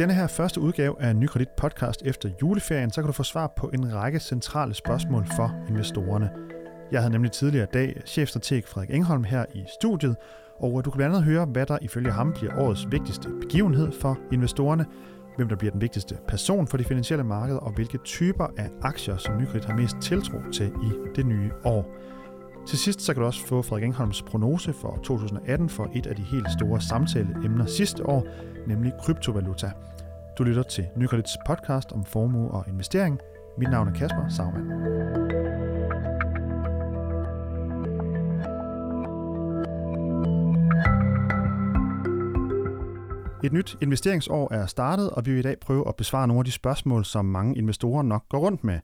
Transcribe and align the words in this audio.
denne 0.00 0.14
her 0.14 0.26
første 0.26 0.60
udgave 0.60 1.02
af 1.02 1.16
Nykredit 1.16 1.48
podcast 1.48 2.02
efter 2.04 2.28
juleferien, 2.42 2.90
så 2.90 3.00
kan 3.00 3.06
du 3.06 3.12
få 3.12 3.22
svar 3.22 3.52
på 3.56 3.70
en 3.74 3.94
række 3.94 4.20
centrale 4.20 4.74
spørgsmål 4.74 5.26
for 5.36 5.52
investorerne. 5.68 6.30
Jeg 6.92 7.00
havde 7.00 7.12
nemlig 7.12 7.32
tidligere 7.32 7.64
i 7.64 7.74
dag 7.74 8.02
chefstrateg 8.06 8.62
Frederik 8.66 8.90
Engholm 8.90 9.24
her 9.24 9.44
i 9.54 9.64
studiet, 9.80 10.16
og 10.60 10.84
du 10.84 10.90
kan 10.90 10.98
blandt 10.98 11.16
andet 11.16 11.24
høre, 11.24 11.44
hvad 11.46 11.66
der 11.66 11.78
ifølge 11.82 12.10
ham 12.10 12.32
bliver 12.32 12.58
årets 12.58 12.86
vigtigste 12.90 13.28
begivenhed 13.40 13.92
for 13.92 14.18
investorerne, 14.32 14.86
hvem 15.36 15.48
der 15.48 15.56
bliver 15.56 15.72
den 15.72 15.80
vigtigste 15.80 16.16
person 16.28 16.66
for 16.66 16.76
de 16.76 16.84
finansielle 16.84 17.24
markeder, 17.24 17.58
og 17.58 17.72
hvilke 17.72 17.98
typer 17.98 18.46
af 18.56 18.70
aktier, 18.82 19.16
som 19.16 19.36
Nykredit 19.36 19.64
har 19.64 19.76
mest 19.76 19.96
tiltro 20.02 20.38
til 20.52 20.66
i 20.66 20.90
det 21.16 21.26
nye 21.26 21.50
år. 21.64 21.86
Til 22.70 22.78
sidst 22.78 23.00
så 23.00 23.14
kan 23.14 23.20
du 23.20 23.26
også 23.26 23.46
få 23.46 23.62
Frederik 23.62 23.84
Engholms 23.84 24.22
prognose 24.22 24.72
for 24.72 25.00
2018 25.02 25.68
for 25.68 25.90
et 25.94 26.06
af 26.06 26.16
de 26.16 26.22
helt 26.22 26.46
store 26.58 26.80
samtaleemner 26.80 27.66
sidste 27.66 28.06
år, 28.06 28.26
nemlig 28.66 28.92
kryptovaluta. 29.00 29.70
Du 30.38 30.44
lytter 30.44 30.62
til 30.62 30.86
Nykredits 30.96 31.36
podcast 31.46 31.92
om 31.92 32.04
formue 32.04 32.50
og 32.50 32.64
investering. 32.68 33.18
Mit 33.58 33.70
navn 33.70 33.88
er 33.88 33.92
Kasper 33.92 34.28
Sagmann. 34.28 34.70
Et 43.44 43.52
nyt 43.52 43.76
investeringsår 43.80 44.52
er 44.52 44.66
startet, 44.66 45.10
og 45.10 45.26
vi 45.26 45.30
vil 45.30 45.38
i 45.38 45.42
dag 45.42 45.60
prøve 45.60 45.88
at 45.88 45.96
besvare 45.96 46.28
nogle 46.28 46.40
af 46.40 46.44
de 46.44 46.52
spørgsmål, 46.52 47.04
som 47.04 47.24
mange 47.24 47.56
investorer 47.56 48.02
nok 48.02 48.28
går 48.28 48.38
rundt 48.38 48.64
med. 48.64 48.80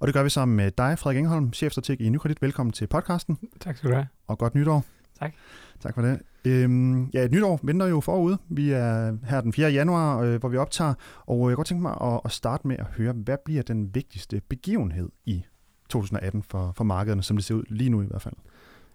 Og 0.00 0.06
det 0.06 0.14
gør 0.14 0.22
vi 0.22 0.30
sammen 0.30 0.56
med 0.56 0.70
dig, 0.70 0.98
Frederik 0.98 1.18
Engholm, 1.18 1.52
chefstrateg 1.52 2.00
i 2.00 2.08
Nykredit. 2.08 2.42
Velkommen 2.42 2.72
til 2.72 2.86
podcasten. 2.86 3.38
Tak 3.60 3.76
skal 3.76 3.90
du 3.90 3.94
have. 3.94 4.06
Og 4.26 4.38
godt 4.38 4.54
nytår. 4.54 4.84
Tak. 5.18 5.32
Tak 5.80 5.94
for 5.94 6.02
det. 6.02 6.20
Øhm, 6.44 7.04
ja, 7.04 7.24
et 7.24 7.30
nytår 7.30 7.60
venter 7.62 7.86
jo 7.86 8.00
forude. 8.00 8.38
Vi 8.48 8.70
er 8.70 9.16
her 9.26 9.40
den 9.40 9.52
4. 9.52 9.70
januar, 9.70 10.20
øh, 10.20 10.40
hvor 10.40 10.48
vi 10.48 10.56
optager, 10.56 10.94
og 11.26 11.40
jeg 11.40 11.48
kan 11.48 11.56
godt 11.56 11.66
tænke 11.66 11.82
mig 11.82 11.96
at, 12.02 12.20
at 12.24 12.32
starte 12.32 12.68
med 12.68 12.76
at 12.78 12.84
høre, 12.84 13.12
hvad 13.12 13.36
bliver 13.44 13.62
den 13.62 13.94
vigtigste 13.94 14.42
begivenhed 14.48 15.08
i 15.26 15.44
2018 15.88 16.42
for, 16.42 16.72
for 16.76 16.84
markederne, 16.84 17.22
som 17.22 17.36
det 17.36 17.44
ser 17.44 17.54
ud 17.54 17.64
lige 17.68 17.90
nu 17.90 18.02
i 18.02 18.06
hvert 18.06 18.22
fald? 18.22 18.34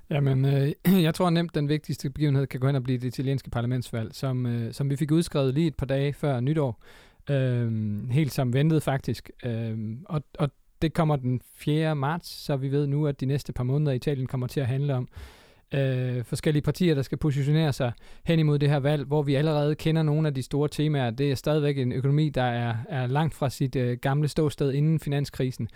Jamen, 0.09 0.45
øh, 0.45 0.71
jeg 1.07 1.13
tror 1.13 1.29
nemt, 1.29 1.55
den 1.55 1.69
vigtigste 1.69 2.09
begivenhed 2.09 2.47
kan 2.47 2.59
gå 2.59 2.67
hen 2.67 2.75
og 2.75 2.83
blive 2.83 2.97
det 2.97 3.07
italienske 3.07 3.49
parlamentsvalg, 3.49 4.15
som, 4.15 4.45
øh, 4.45 4.73
som 4.73 4.89
vi 4.89 4.95
fik 4.95 5.11
udskrevet 5.11 5.53
lige 5.53 5.67
et 5.67 5.75
par 5.75 5.85
dage 5.85 6.13
før 6.13 6.39
nytår. 6.39 6.83
Øh, 7.29 8.09
helt 8.09 8.31
som 8.31 8.53
ventet 8.53 8.83
faktisk. 8.83 9.29
Øh, 9.45 9.77
og, 10.05 10.23
og 10.39 10.49
det 10.81 10.93
kommer 10.93 11.15
den 11.15 11.41
4. 11.55 11.95
marts, 11.95 12.29
så 12.29 12.55
vi 12.55 12.71
ved 12.71 12.87
nu, 12.87 13.07
at 13.07 13.19
de 13.19 13.25
næste 13.25 13.53
par 13.53 13.63
måneder 13.63 13.91
i 13.91 13.95
Italien 13.95 14.27
kommer 14.27 14.47
til 14.47 14.59
at 14.59 14.67
handle 14.67 14.93
om 14.95 15.07
øh, 15.73 16.23
forskellige 16.23 16.61
partier, 16.63 16.95
der 16.95 17.01
skal 17.01 17.17
positionere 17.17 17.73
sig 17.73 17.91
hen 18.23 18.39
imod 18.39 18.59
det 18.59 18.69
her 18.69 18.77
valg, 18.79 19.03
hvor 19.05 19.23
vi 19.23 19.35
allerede 19.35 19.75
kender 19.75 20.03
nogle 20.03 20.27
af 20.27 20.33
de 20.33 20.43
store 20.43 20.69
temaer. 20.69 21.09
Det 21.09 21.31
er 21.31 21.35
stadigvæk 21.35 21.77
en 21.77 21.91
økonomi, 21.91 22.29
der 22.29 22.43
er, 22.43 22.75
er 22.89 23.07
langt 23.07 23.33
fra 23.35 23.49
sit 23.49 23.75
øh, 23.75 23.97
gamle 24.01 24.27
ståsted 24.27 24.73
inden 24.73 24.99
finanskrisen. 24.99 25.67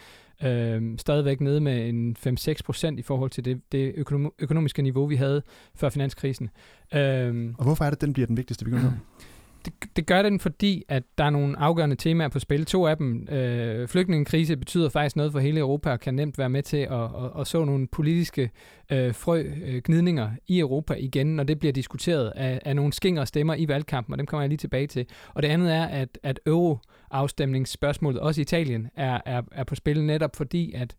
Øh, 0.43 0.81
stadigvæk 0.97 1.41
nede 1.41 1.61
med 1.61 1.89
en 1.89 2.15
5-6 2.27 2.53
procent 2.65 2.99
i 2.99 3.01
forhold 3.01 3.29
til 3.29 3.45
det, 3.45 3.61
det 3.71 3.93
økonom- 3.97 4.35
økonomiske 4.39 4.81
niveau, 4.81 5.05
vi 5.05 5.15
havde 5.15 5.41
før 5.75 5.89
finanskrisen. 5.89 6.49
Øh, 6.93 7.53
Og 7.57 7.63
hvorfor 7.63 7.85
er 7.85 7.89
det, 7.89 8.01
den 8.01 8.13
bliver 8.13 8.27
den 8.27 8.37
vigtigste 8.37 8.65
begivenhed? 8.65 8.91
det, 9.65 9.73
det 9.95 10.05
gør 10.05 10.21
den, 10.21 10.39
fordi 10.39 10.83
at 10.87 11.03
der 11.17 11.23
er 11.23 11.29
nogle 11.29 11.59
afgørende 11.59 11.95
temaer 11.95 12.27
på 12.27 12.39
spil. 12.39 12.65
To 12.65 12.87
af 12.87 12.97
dem, 12.97 13.27
øh, 13.31 13.87
flygtningekrise, 13.87 14.57
betyder 14.57 14.89
faktisk 14.89 15.15
noget 15.15 15.31
for 15.31 15.39
hele 15.39 15.59
Europa 15.59 15.91
og 15.91 15.99
kan 15.99 16.13
nemt 16.13 16.37
være 16.37 16.49
med 16.49 16.63
til 16.63 16.77
at, 16.77 16.91
at, 16.91 17.31
at, 17.39 17.47
så 17.47 17.65
nogle 17.65 17.87
politiske 17.87 18.51
øh, 18.91 19.13
frø, 19.13 19.43
øh, 19.65 19.81
gnidninger 19.83 20.29
i 20.47 20.59
Europa 20.59 20.93
igen, 20.93 21.35
når 21.35 21.43
det 21.43 21.59
bliver 21.59 21.73
diskuteret 21.73 22.33
af, 22.35 22.61
af 22.65 22.75
nogle 22.75 22.93
skingre 22.93 23.25
stemmer 23.25 23.55
i 23.55 23.67
valgkampen, 23.67 24.13
og 24.13 24.17
dem 24.17 24.25
kommer 24.25 24.41
jeg 24.41 24.49
lige 24.49 24.57
tilbage 24.57 24.87
til. 24.87 25.05
Og 25.33 25.43
det 25.43 25.49
andet 25.49 25.73
er, 25.73 25.85
at, 25.85 26.19
at 26.23 26.39
euro-afstemningsspørgsmålet, 26.45 28.19
også 28.19 28.41
i 28.41 28.43
Italien, 28.43 28.89
er, 28.95 29.21
er, 29.25 29.41
er 29.51 29.63
på 29.63 29.75
spil 29.75 30.03
netop 30.03 30.35
fordi, 30.35 30.73
at 30.75 30.95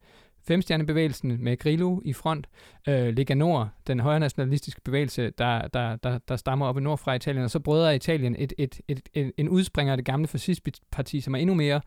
Femstjernebevægelsen 0.47 1.45
med 1.45 1.59
Grillo 1.59 2.01
i 2.05 2.13
front, 2.13 2.47
øh, 2.89 3.09
Lega 3.09 3.35
Nord, 3.35 3.69
den 3.87 4.01
højre 4.01 4.21
nationalistiske 4.21 4.81
bevægelse, 4.85 5.31
der, 5.31 5.69
der, 5.69 5.97
der, 5.97 6.19
der 6.19 6.37
stammer 6.37 6.67
op 6.67 6.79
i 6.79 6.81
nord 6.81 6.99
fra 6.99 7.15
Italien, 7.15 7.45
og 7.45 7.51
så 7.51 7.61
brødre 7.61 7.97
Italien 7.97 8.37
et, 8.39 8.53
et, 8.59 8.81
et, 8.89 9.09
et, 9.15 9.33
en 9.37 9.49
udspringer 9.49 9.93
af 9.93 9.97
det 9.99 10.07
gamle 10.07 10.27
fascistparti, 10.27 11.21
som 11.21 11.35
er 11.35 11.39
endnu 11.39 11.55
mere, 11.55 11.81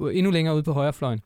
øh, 0.00 0.16
endnu 0.16 0.30
længere 0.30 0.54
ude 0.54 0.62
på 0.62 0.72
højrefløjen. 0.72 1.20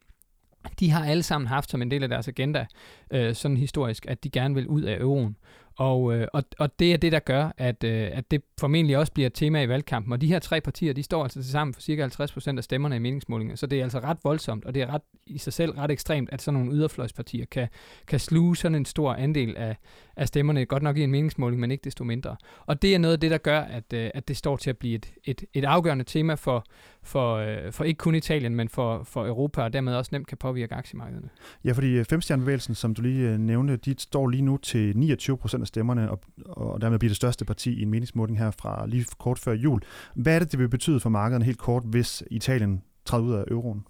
De 0.80 0.90
har 0.90 1.04
alle 1.06 1.22
sammen 1.22 1.48
haft 1.48 1.70
som 1.70 1.82
en 1.82 1.90
del 1.90 2.02
af 2.02 2.08
deres 2.08 2.28
agenda, 2.28 2.66
øh, 3.10 3.34
sådan 3.34 3.56
historisk, 3.56 4.06
at 4.08 4.24
de 4.24 4.30
gerne 4.30 4.54
vil 4.54 4.68
ud 4.68 4.82
af 4.82 5.00
euroen. 5.00 5.36
Og, 5.76 6.14
øh, 6.14 6.28
og, 6.32 6.42
og 6.58 6.78
det 6.78 6.92
er 6.92 6.96
det, 6.96 7.12
der 7.12 7.18
gør, 7.18 7.50
at, 7.58 7.84
øh, 7.84 8.08
at 8.12 8.30
det 8.30 8.42
formentlig 8.60 8.98
også 8.98 9.12
bliver 9.12 9.26
et 9.26 9.34
tema 9.34 9.62
i 9.62 9.68
valgkampen. 9.68 10.12
Og 10.12 10.20
de 10.20 10.26
her 10.26 10.38
tre 10.38 10.60
partier, 10.60 10.92
de 10.92 11.02
står 11.02 11.22
altså 11.22 11.42
sammen 11.42 11.74
for 11.74 11.80
cirka 11.80 12.06
50% 12.06 12.58
af 12.58 12.64
stemmerne 12.64 12.96
i 12.96 12.98
meningsmålingerne. 12.98 13.56
Så 13.56 13.66
det 13.66 13.78
er 13.78 13.82
altså 13.82 13.98
ret 13.98 14.18
voldsomt, 14.24 14.64
og 14.64 14.74
det 14.74 14.82
er 14.82 14.94
ret, 14.94 15.02
i 15.26 15.38
sig 15.38 15.52
selv 15.52 15.72
ret 15.72 15.90
ekstremt, 15.90 16.28
at 16.32 16.42
sådan 16.42 16.60
nogle 16.60 16.76
yderfløjspartier 16.76 17.44
kan, 17.46 17.68
kan 18.06 18.20
sluge 18.20 18.56
sådan 18.56 18.74
en 18.74 18.84
stor 18.84 19.14
andel 19.14 19.56
af, 19.56 19.76
af 20.16 20.28
stemmerne, 20.28 20.66
godt 20.66 20.82
nok 20.82 20.96
i 20.96 21.02
en 21.02 21.10
meningsmåling, 21.10 21.60
men 21.60 21.70
ikke 21.70 21.84
desto 21.84 22.04
mindre. 22.04 22.36
Og 22.66 22.82
det 22.82 22.94
er 22.94 22.98
noget 22.98 23.12
af 23.12 23.20
det, 23.20 23.30
der 23.30 23.38
gør, 23.38 23.60
at, 23.60 23.92
øh, 23.92 24.10
at 24.14 24.28
det 24.28 24.36
står 24.36 24.56
til 24.56 24.70
at 24.70 24.78
blive 24.78 24.94
et, 24.94 25.12
et, 25.24 25.44
et 25.54 25.64
afgørende 25.64 26.04
tema 26.04 26.34
for, 26.34 26.64
for, 27.02 27.36
øh, 27.36 27.72
for 27.72 27.84
ikke 27.84 27.98
kun 27.98 28.14
Italien, 28.14 28.54
men 28.54 28.68
for, 28.68 29.02
for 29.02 29.26
Europa, 29.26 29.62
og 29.62 29.72
dermed 29.72 29.94
også 29.94 30.08
nemt 30.12 30.26
kan 30.26 30.38
påvirke 30.38 30.74
aktiemarkederne. 30.74 31.28
Ja, 31.64 31.72
fordi 31.72 32.04
Femstjernbevægelsen, 32.04 32.14
femstjernebevægelsen, 32.14 32.74
som 32.74 32.94
du 32.94 33.02
lige 33.02 33.30
øh, 33.30 33.38
nævnte, 33.38 33.76
de 33.76 33.94
står 33.98 34.28
lige 34.28 34.42
nu 34.42 34.56
til 34.56 34.96
29 34.96 35.38
procent 35.38 35.60
af 35.60 35.66
stemmerne, 35.66 36.10
og, 36.10 36.20
og 36.46 36.80
dermed 36.80 36.98
bliver 36.98 37.10
det 37.10 37.16
største 37.16 37.44
parti 37.44 37.78
i 37.78 37.82
en 37.82 37.90
meningsmåling 37.90 38.38
her 38.38 38.50
fra 38.50 38.86
lige 38.86 39.06
kort 39.18 39.38
før 39.38 39.52
jul. 39.52 39.80
Hvad 40.14 40.34
er 40.34 40.38
det, 40.38 40.52
det 40.52 40.58
vil 40.58 40.68
betyde 40.68 41.00
for 41.00 41.10
markederne 41.10 41.44
helt 41.44 41.58
kort, 41.58 41.82
hvis 41.86 42.22
Italien 42.30 42.82
træder 43.04 43.24
ud 43.24 43.32
af 43.32 43.44
euroen? 43.50 43.84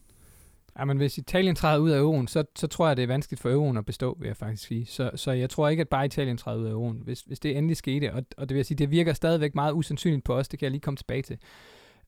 Ja, 0.79 0.85
men 0.85 0.97
hvis 0.97 1.19
Italien 1.19 1.55
træder 1.55 1.79
ud 1.79 1.91
af 1.91 1.99
euroen, 1.99 2.29
så, 2.29 2.45
så 2.57 2.67
tror 2.67 2.87
jeg, 2.87 2.97
det 2.97 3.03
er 3.03 3.07
vanskeligt 3.07 3.41
for 3.43 3.51
euroen 3.51 3.77
at 3.77 3.87
bestå, 3.87 4.17
vil 4.21 4.27
jeg 4.27 4.37
faktisk 4.37 4.67
sige. 4.67 4.87
Så, 4.87 5.11
så 5.15 5.33
jeg 5.33 5.51
tror 5.51 5.69
ikke, 5.69 5.81
at 5.81 5.89
bare 5.89 6.07
Italien 6.07 6.37
træder 6.37 6.59
ud 6.59 6.67
af 6.67 6.71
euroen, 6.71 7.01
hvis, 7.05 7.21
hvis 7.21 7.41
det 7.41 7.59
endelig 7.59 7.77
skete. 7.77 8.13
Og, 8.13 8.23
og 8.37 8.49
det 8.49 8.55
vil 8.55 8.57
jeg 8.57 8.67
sige, 8.67 8.79
det 8.79 8.91
virker 8.91 9.13
stadigvæk 9.13 9.55
meget 9.55 9.73
usandsynligt 9.73 10.25
på 10.25 10.35
os, 10.35 10.49
det 10.49 10.59
kan 10.59 10.65
jeg 10.65 10.71
lige 10.71 10.81
komme 10.81 10.97
tilbage 10.97 11.23
til. 11.23 11.39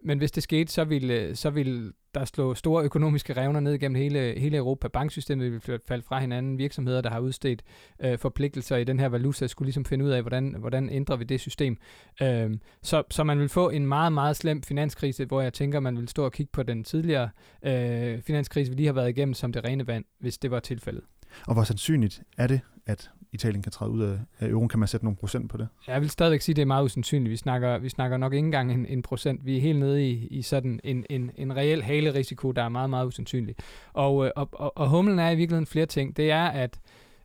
Men 0.07 0.19
hvis 0.19 0.33
det 0.33 0.43
skete, 0.43 0.73
så 0.73 0.85
ville, 0.85 1.15
øh, 1.15 1.35
så 1.35 1.51
ville 1.51 1.93
der 2.15 2.25
slå 2.25 2.55
store 2.55 2.85
økonomiske 2.85 3.33
revner 3.33 3.61
ned 3.61 3.79
gennem 3.79 3.97
hele, 3.97 4.35
hele 4.37 4.57
Europa. 4.57 4.89
Banksystemet 4.89 5.53
ville 5.53 5.81
falde 5.87 6.03
fra 6.03 6.21
hinanden. 6.21 6.59
Virksomheder, 6.59 7.01
der 7.01 7.11
har 7.11 7.21
udstedt 7.21 7.63
øh, 8.01 8.19
forpligtelser 8.19 8.77
i 8.77 8.85
den 8.85 9.01
her 9.01 9.09
valuta, 9.09 9.47
skulle 9.47 9.67
ligesom 9.67 9.85
finde 9.85 10.05
ud 10.05 10.11
af, 10.11 10.23
hvordan, 10.23 10.55
hvordan 10.59 10.91
ændrer 10.91 11.17
vi 11.17 11.25
det 11.25 11.41
system. 11.41 11.77
Øh, 12.23 12.51
så, 12.83 13.03
så 13.11 13.25
man 13.25 13.39
vil 13.39 13.49
få 13.49 13.71
en 13.71 13.87
meget, 13.87 14.13
meget 14.13 14.37
slem 14.37 14.63
finanskrise, 14.63 15.25
hvor 15.25 15.41
jeg 15.41 15.53
tænker, 15.53 15.81
man 15.81 15.97
vil 15.97 16.09
stå 16.09 16.25
og 16.25 16.33
kigge 16.33 16.51
på 16.53 16.63
den 16.63 16.85
tidligere 16.85 17.31
øh, 17.63 18.23
finanskrise, 18.23 18.71
vi 18.71 18.77
lige 18.77 18.87
har 18.87 18.95
været 18.95 19.09
igennem, 19.09 19.35
som 19.35 19.53
det 19.53 19.65
rene 19.65 19.87
vand, 19.87 20.05
hvis 20.21 20.39
det 20.39 20.51
var 20.51 20.61
tilfældet. 20.61 21.03
Og 21.47 21.55
hvor 21.55 21.65
sandsynligt 21.65 22.23
er 22.39 22.47
det, 22.47 22.61
at 22.87 23.11
Italien 23.37 23.63
kan 23.63 23.73
træde 23.73 23.91
ud 23.91 24.03
af, 24.03 24.19
af 24.41 24.49
euroen? 24.49 24.69
Kan 24.69 24.79
man 24.79 24.89
sætte 24.89 25.07
nogle 25.07 25.17
procent 25.17 25.51
på 25.51 25.57
det? 25.57 25.69
Jeg 25.87 26.01
vil 26.01 26.11
stadigvæk 26.11 26.41
sige, 26.41 26.53
at 26.53 26.57
det 26.57 26.63
er 26.63 26.67
meget 26.67 26.85
usandsynligt. 26.85 27.31
Vi 27.31 27.37
snakker, 27.37 27.79
vi 27.79 27.89
snakker 27.89 28.17
nok 28.17 28.33
ikke 28.33 28.47
engang 28.47 28.73
en, 28.73 28.87
en 28.87 29.03
procent. 29.03 29.47
Vi 29.47 29.57
er 29.57 29.61
helt 29.61 29.79
nede 29.79 30.11
i, 30.11 30.27
i 30.27 30.43
sådan 30.43 30.81
en, 30.85 31.05
en, 31.11 31.31
en 31.37 31.57
reel 31.57 31.83
halerisiko, 31.83 32.53
der 32.53 32.63
er 32.63 32.69
meget, 32.69 32.91
meget 32.91 33.07
usandsynlig. 33.07 33.55
Og, 33.93 34.27
øh, 34.27 34.31
og, 34.37 34.49
og, 34.53 34.79
og 34.79 34.89
humlen 34.89 35.19
er 35.19 35.31
i 35.31 35.37
virkeligheden 35.37 35.67
flere 35.67 35.87
ting. 35.87 36.17
Det 36.17 36.31
er, 36.31 36.45
at 36.45 36.81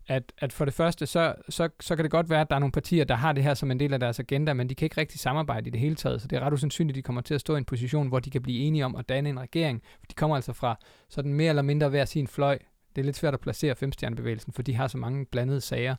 at, 0.08 0.34
at 0.38 0.54
for 0.54 0.66
det 0.66 0.74
første, 0.74 1.06
så, 1.06 1.36
så, 1.50 1.70
så 1.80 1.96
kan 1.96 2.04
det 2.04 2.12
godt 2.12 2.30
være, 2.30 2.42
at 2.42 2.50
der 2.50 2.56
er 2.56 2.60
nogle 2.60 2.72
partier, 2.72 3.04
der 3.04 3.16
har 3.16 3.34
det 3.34 3.44
her 3.44 3.54
som 3.54 3.72
en 3.72 3.80
del 3.80 3.94
af 3.94 4.00
deres 4.00 4.20
agenda, 4.20 4.54
men 4.54 4.70
de 4.70 4.76
kan 4.76 4.86
ikke 4.86 5.02
rigtig 5.02 5.20
samarbejde 5.20 5.68
i 5.68 5.72
det 5.72 5.80
hele 5.80 5.96
taget, 5.96 6.22
så 6.22 6.28
det 6.28 6.36
er 6.36 6.40
ret 6.40 6.54
usandsynligt, 6.54 6.94
at 6.94 6.96
de 6.96 7.02
kommer 7.02 7.22
til 7.22 7.34
at 7.34 7.42
stå 7.42 7.56
i 7.56 7.58
en 7.58 7.66
position, 7.66 8.08
hvor 8.08 8.20
de 8.20 8.30
kan 8.30 8.42
blive 8.42 8.60
enige 8.60 8.86
om 8.86 8.96
at 8.96 9.10
danne 9.10 9.30
en 9.30 9.40
regering. 9.40 9.82
De 10.10 10.16
kommer 10.16 10.36
altså 10.36 10.54
fra 10.54 10.80
sådan 11.10 11.34
mere 11.34 11.50
eller 11.50 11.62
mindre 11.62 11.90
hver 11.90 12.06
sin 12.06 12.28
fløj 12.28 12.60
det 12.96 13.02
er 13.02 13.06
lidt 13.06 13.16
svært 13.16 13.34
at 13.34 13.40
placere 13.40 13.75
femstjernebevægelsen, 13.75 14.53
for 14.53 14.62
de 14.62 14.75
har 14.75 14.88
så 14.88 14.97
mange 14.97 15.25
blandede 15.25 15.62
sager. 15.62 15.96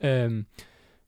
Øhm, 0.00 0.46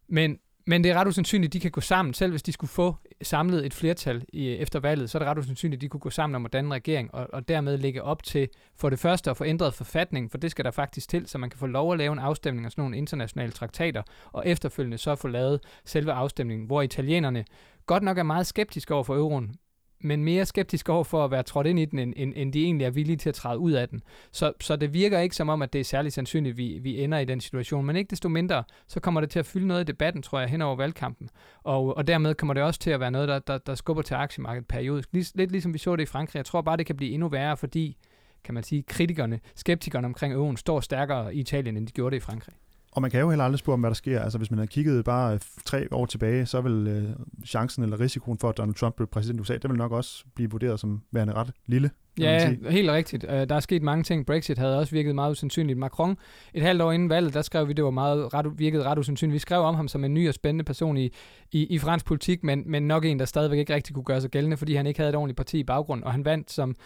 men, 0.08 0.38
men 0.66 0.84
det 0.84 0.90
er 0.90 0.94
ret 0.94 1.08
usandsynligt, 1.08 1.50
at 1.50 1.52
de 1.52 1.60
kan 1.60 1.70
gå 1.70 1.80
sammen, 1.80 2.14
selv 2.14 2.30
hvis 2.30 2.42
de 2.42 2.52
skulle 2.52 2.70
få 2.70 2.96
samlet 3.22 3.66
et 3.66 3.74
flertal 3.74 4.24
i, 4.32 4.48
efter 4.48 4.80
valget, 4.80 5.10
så 5.10 5.18
er 5.18 5.20
det 5.20 5.28
ret 5.28 5.38
usandsynligt, 5.38 5.78
at 5.78 5.82
de 5.82 5.88
kunne 5.88 6.00
gå 6.00 6.10
sammen 6.10 6.34
om 6.34 6.44
at 6.44 6.52
danne 6.52 6.74
regering, 6.74 7.14
og, 7.14 7.26
og 7.32 7.48
dermed 7.48 7.78
lægge 7.78 8.02
op 8.02 8.22
til 8.22 8.48
for 8.76 8.90
det 8.90 8.98
første 8.98 9.30
at 9.30 9.36
få 9.36 9.44
ændret 9.44 9.74
forfatningen, 9.74 10.30
for 10.30 10.38
det 10.38 10.50
skal 10.50 10.64
der 10.64 10.70
faktisk 10.70 11.08
til, 11.08 11.26
så 11.26 11.38
man 11.38 11.50
kan 11.50 11.58
få 11.58 11.66
lov 11.66 11.92
at 11.92 11.98
lave 11.98 12.12
en 12.12 12.18
afstemning 12.18 12.64
af 12.64 12.72
sådan 12.72 12.82
nogle 12.82 12.96
internationale 12.96 13.52
traktater, 13.52 14.02
og 14.32 14.46
efterfølgende 14.46 14.98
så 14.98 15.14
få 15.14 15.28
lavet 15.28 15.60
selve 15.84 16.12
afstemningen, 16.12 16.66
hvor 16.66 16.82
italienerne 16.82 17.44
godt 17.86 18.02
nok 18.02 18.18
er 18.18 18.22
meget 18.22 18.46
skeptiske 18.46 18.94
over 18.94 19.04
for 19.04 19.14
euroen, 19.16 19.56
men 20.00 20.24
mere 20.24 20.46
skeptisk 20.46 20.88
over 20.88 21.04
for 21.04 21.24
at 21.24 21.30
være 21.30 21.42
trådt 21.42 21.66
ind 21.66 21.78
i 21.78 21.84
den, 21.84 21.98
end, 21.98 22.14
end, 22.16 22.32
end 22.36 22.52
de 22.52 22.64
egentlig 22.64 22.84
er 22.84 22.90
villige 22.90 23.16
til 23.16 23.28
at 23.28 23.34
træde 23.34 23.58
ud 23.58 23.72
af 23.72 23.88
den. 23.88 24.00
Så, 24.32 24.52
så 24.60 24.76
det 24.76 24.94
virker 24.94 25.18
ikke 25.18 25.36
som 25.36 25.48
om, 25.48 25.62
at 25.62 25.72
det 25.72 25.80
er 25.80 25.84
særlig 25.84 26.12
sandsynligt, 26.12 26.52
at 26.52 26.56
vi, 26.56 26.78
vi 26.82 27.02
ender 27.02 27.18
i 27.18 27.24
den 27.24 27.40
situation. 27.40 27.86
Men 27.86 27.96
ikke 27.96 28.10
desto 28.10 28.28
mindre, 28.28 28.64
så 28.86 29.00
kommer 29.00 29.20
det 29.20 29.30
til 29.30 29.38
at 29.38 29.46
fylde 29.46 29.66
noget 29.66 29.80
i 29.80 29.84
debatten, 29.84 30.22
tror 30.22 30.40
jeg, 30.40 30.48
hen 30.48 30.62
over 30.62 30.76
valgkampen. 30.76 31.28
Og, 31.62 31.96
og 31.96 32.06
dermed 32.06 32.34
kommer 32.34 32.54
det 32.54 32.62
også 32.62 32.80
til 32.80 32.90
at 32.90 33.00
være 33.00 33.10
noget, 33.10 33.28
der, 33.28 33.38
der, 33.38 33.58
der 33.58 33.74
skubber 33.74 34.02
til 34.02 34.14
aktiemarkedet 34.14 34.68
periodisk. 34.68 35.08
Lidt, 35.12 35.36
lidt 35.36 35.50
ligesom 35.50 35.74
vi 35.74 35.78
så 35.78 35.96
det 35.96 36.02
i 36.02 36.06
Frankrig. 36.06 36.38
Jeg 36.38 36.44
tror 36.46 36.62
bare, 36.62 36.76
det 36.76 36.86
kan 36.86 36.96
blive 36.96 37.12
endnu 37.12 37.28
værre, 37.28 37.56
fordi 37.56 37.96
kan 38.44 38.54
man 38.54 38.62
sige, 38.62 38.82
kritikerne, 38.82 39.40
skeptikerne 39.54 40.06
omkring 40.06 40.34
euroen 40.34 40.56
står 40.56 40.80
stærkere 40.80 41.34
i 41.34 41.38
Italien, 41.38 41.76
end 41.76 41.86
de 41.86 41.92
gjorde 41.92 42.14
det 42.14 42.22
i 42.22 42.24
Frankrig. 42.24 42.54
Og 42.96 43.02
man 43.02 43.10
kan 43.10 43.20
jo 43.20 43.30
heller 43.30 43.44
aldrig 43.44 43.58
spore 43.58 43.74
om, 43.74 43.80
hvad 43.80 43.90
der 43.90 43.94
sker. 43.94 44.20
Altså 44.20 44.38
hvis 44.38 44.50
man 44.50 44.58
havde 44.58 44.68
kigget 44.68 45.04
bare 45.04 45.34
øh, 45.34 45.40
tre 45.64 45.88
år 45.92 46.06
tilbage, 46.06 46.46
så 46.46 46.60
vil 46.60 46.86
øh, 46.88 47.26
chancen 47.46 47.82
eller 47.82 48.00
risikoen 48.00 48.38
for, 48.38 48.48
at 48.48 48.58
Donald 48.58 48.74
Trump 48.74 48.96
blev 48.96 49.08
præsident 49.08 49.38
i 49.38 49.40
USA, 49.40 49.52
det 49.52 49.70
vil 49.70 49.78
nok 49.78 49.92
også 49.92 50.24
blive 50.34 50.50
vurderet 50.50 50.80
som 50.80 51.02
værende 51.12 51.32
ret 51.32 51.52
lille. 51.66 51.90
Ja, 52.20 52.54
helt 52.68 52.90
rigtigt. 52.90 53.24
Uh, 53.24 53.30
der 53.30 53.54
er 53.54 53.60
sket 53.60 53.82
mange 53.82 54.04
ting. 54.04 54.26
Brexit 54.26 54.58
havde 54.58 54.78
også 54.78 54.92
virket 54.92 55.14
meget 55.14 55.30
usandsynligt. 55.30 55.78
Macron, 55.78 56.16
et 56.54 56.62
halvt 56.62 56.82
år 56.82 56.92
inden 56.92 57.08
valget, 57.08 57.34
der 57.34 57.42
skrev 57.42 57.68
vi, 57.68 57.72
det 57.72 57.84
var 57.84 57.90
meget 57.90 58.34
ret, 58.34 58.46
virkede 58.58 58.84
ret 58.84 58.98
usandsynligt. 58.98 59.34
Vi 59.34 59.38
skrev 59.38 59.60
om 59.60 59.74
ham 59.74 59.88
som 59.88 60.04
en 60.04 60.14
ny 60.14 60.28
og 60.28 60.34
spændende 60.34 60.64
person 60.64 60.96
i, 60.96 61.10
i, 61.52 61.66
i 61.66 61.78
fransk 61.78 62.06
politik, 62.06 62.44
men, 62.44 62.62
men 62.66 62.82
nok 62.82 63.04
en, 63.04 63.18
der 63.18 63.24
stadigvæk 63.24 63.58
ikke 63.58 63.74
rigtig 63.74 63.94
kunne 63.94 64.04
gøre 64.04 64.20
sig 64.20 64.30
gældende, 64.30 64.56
fordi 64.56 64.74
han 64.74 64.86
ikke 64.86 65.00
havde 65.00 65.10
et 65.10 65.16
ordentligt 65.16 65.36
parti 65.36 65.58
i 65.58 65.64
baggrund, 65.64 66.02
og 66.02 66.12
han 66.12 66.24
vandt 66.24 66.52
som 66.52 66.76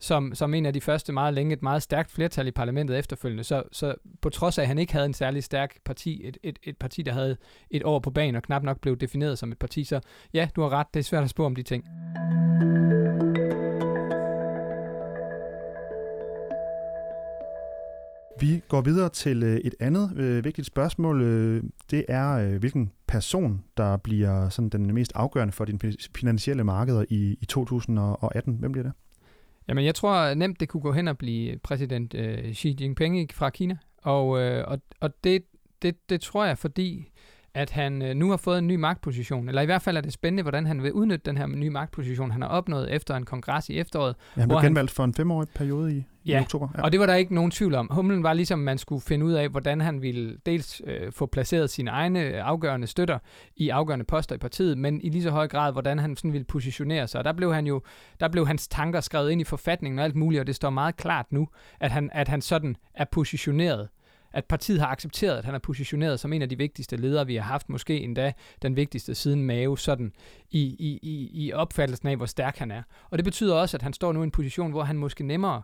som, 0.00 0.34
som 0.34 0.54
en 0.54 0.66
af 0.66 0.72
de 0.72 0.80
første 0.80 1.12
meget 1.12 1.34
længe 1.34 1.52
et 1.52 1.62
meget 1.62 1.82
stærkt 1.82 2.10
flertal 2.10 2.46
i 2.46 2.50
parlamentet 2.50 2.98
efterfølgende. 2.98 3.44
Så, 3.44 3.62
så 3.72 3.94
på 4.20 4.30
trods 4.30 4.58
af, 4.58 4.62
at 4.62 4.68
han 4.68 4.78
ikke 4.78 4.92
havde 4.92 5.06
en 5.06 5.14
særlig 5.14 5.44
stærk 5.44 5.76
parti, 5.84 6.20
et, 6.24 6.38
et, 6.42 6.58
et 6.62 6.76
parti, 6.76 7.02
der 7.02 7.12
havde 7.12 7.36
et 7.70 7.84
år 7.84 7.98
på 7.98 8.10
banen 8.10 8.34
og 8.34 8.42
knap 8.42 8.62
nok 8.62 8.80
blev 8.80 8.96
defineret 8.96 9.38
som 9.38 9.52
et 9.52 9.58
parti, 9.58 9.84
så 9.84 10.00
ja, 10.34 10.48
du 10.56 10.62
har 10.62 10.68
ret, 10.68 10.86
det 10.94 11.00
er 11.00 11.04
svært 11.04 11.24
at 11.24 11.30
spå 11.30 11.44
om 11.44 11.54
de 11.54 11.62
ting. 11.62 11.84
Vi 18.40 18.62
går 18.68 18.80
videre 18.80 19.08
til 19.08 19.42
øh, 19.42 19.56
et 19.56 19.74
andet 19.80 20.12
øh, 20.16 20.44
vigtigt 20.44 20.66
spørgsmål. 20.66 21.22
Øh, 21.22 21.62
det 21.90 22.04
er, 22.08 22.32
øh, 22.32 22.58
hvilken 22.58 22.92
person, 23.06 23.64
der 23.76 23.96
bliver 23.96 24.48
sådan 24.48 24.68
den 24.68 24.94
mest 24.94 25.12
afgørende 25.14 25.52
for 25.52 25.64
dine 25.64 25.78
finansielle 26.16 26.64
markeder 26.64 27.04
i, 27.08 27.36
i 27.40 27.46
2018. 27.46 28.54
Hvem 28.54 28.72
bliver 28.72 28.82
det? 28.82 28.92
Jamen, 29.68 29.84
jeg 29.84 29.94
tror 29.94 30.34
nemt, 30.34 30.60
det 30.60 30.68
kunne 30.68 30.80
gå 30.80 30.92
hen 30.92 31.08
og 31.08 31.18
blive 31.18 31.58
præsident 31.58 32.14
øh, 32.14 32.52
Xi 32.54 32.76
Jinping 32.80 33.32
fra 33.32 33.50
Kina. 33.50 33.76
Og, 34.02 34.40
øh, 34.40 34.64
og, 34.68 34.80
og 35.00 35.24
det, 35.24 35.44
det, 35.82 36.10
det 36.10 36.20
tror 36.20 36.44
jeg, 36.44 36.58
fordi 36.58 37.12
at 37.54 37.70
han 37.70 38.02
øh, 38.02 38.14
nu 38.14 38.30
har 38.30 38.36
fået 38.36 38.58
en 38.58 38.66
ny 38.66 38.74
magtposition, 38.74 39.48
eller 39.48 39.62
i 39.62 39.64
hvert 39.64 39.82
fald 39.82 39.96
er 39.96 40.00
det 40.00 40.12
spændende, 40.12 40.42
hvordan 40.42 40.66
han 40.66 40.82
vil 40.82 40.92
udnytte 40.92 41.22
den 41.26 41.36
her 41.36 41.46
nye 41.46 41.70
magtposition, 41.70 42.30
han 42.30 42.42
har 42.42 42.48
opnået 42.48 42.92
efter 42.92 43.16
en 43.16 43.24
kongres 43.24 43.68
i 43.68 43.78
efteråret. 43.78 44.16
Ja, 44.36 44.40
han 44.40 44.48
blev 44.48 44.60
genvalgt 44.60 44.90
han, 44.90 44.94
for 44.94 45.04
en 45.04 45.14
femårig 45.14 45.48
periode 45.54 45.96
i, 45.96 46.04
ja, 46.26 46.38
i 46.38 46.40
oktober. 46.40 46.68
Ja, 46.76 46.82
og 46.82 46.92
det 46.92 47.00
var 47.00 47.06
der 47.06 47.14
ikke 47.14 47.34
nogen 47.34 47.50
tvivl 47.50 47.74
om. 47.74 47.88
Humlen 47.90 48.22
var 48.22 48.32
ligesom, 48.32 48.58
man 48.58 48.78
skulle 48.78 49.02
finde 49.02 49.26
ud 49.26 49.32
af, 49.32 49.48
hvordan 49.48 49.80
han 49.80 50.02
ville 50.02 50.36
dels 50.46 50.82
øh, 50.86 51.12
få 51.12 51.26
placeret 51.26 51.70
sine 51.70 51.90
egne 51.90 52.20
afgørende 52.42 52.86
støtter 52.86 53.18
i 53.56 53.68
afgørende 53.68 54.04
poster 54.04 54.34
i 54.34 54.38
partiet, 54.38 54.78
men 54.78 55.00
i 55.00 55.08
lige 55.08 55.22
så 55.22 55.30
høj 55.30 55.48
grad, 55.48 55.72
hvordan 55.72 55.98
han 55.98 56.16
sådan 56.16 56.32
ville 56.32 56.44
positionere 56.44 57.08
sig. 57.08 57.18
Og 57.18 57.24
der 57.24 57.32
blev 57.32 57.54
han 57.54 57.66
jo, 57.66 57.82
der 58.20 58.28
blev 58.28 58.46
hans 58.46 58.68
tanker 58.68 59.00
skrevet 59.00 59.30
ind 59.30 59.40
i 59.40 59.44
forfatningen 59.44 59.98
og 59.98 60.04
alt 60.04 60.16
muligt, 60.16 60.40
og 60.40 60.46
det 60.46 60.54
står 60.54 60.70
meget 60.70 60.96
klart 60.96 61.26
nu, 61.32 61.48
at 61.80 61.90
han, 61.90 62.10
at 62.12 62.28
han 62.28 62.40
sådan 62.40 62.76
er 62.94 63.04
positioneret 63.12 63.88
at 64.32 64.44
partiet 64.44 64.80
har 64.80 64.86
accepteret, 64.86 65.38
at 65.38 65.44
han 65.44 65.54
er 65.54 65.58
positioneret 65.58 66.20
som 66.20 66.32
en 66.32 66.42
af 66.42 66.48
de 66.48 66.58
vigtigste 66.58 66.96
ledere, 66.96 67.26
vi 67.26 67.36
har 67.36 67.42
haft, 67.42 67.68
måske 67.68 68.00
endda 68.00 68.32
den 68.62 68.76
vigtigste 68.76 69.14
siden 69.14 69.42
Mao, 69.44 69.76
sådan 69.76 70.12
i, 70.50 70.60
i, 70.60 70.98
i, 71.02 71.30
i 71.32 71.52
opfattelsen 71.52 72.08
af, 72.08 72.16
hvor 72.16 72.26
stærk 72.26 72.56
han 72.56 72.70
er. 72.70 72.82
Og 73.10 73.18
det 73.18 73.24
betyder 73.24 73.54
også, 73.54 73.76
at 73.76 73.82
han 73.82 73.92
står 73.92 74.12
nu 74.12 74.20
i 74.20 74.24
en 74.24 74.30
position, 74.30 74.70
hvor 74.70 74.82
han 74.82 74.98
måske 74.98 75.24
nemmere 75.24 75.62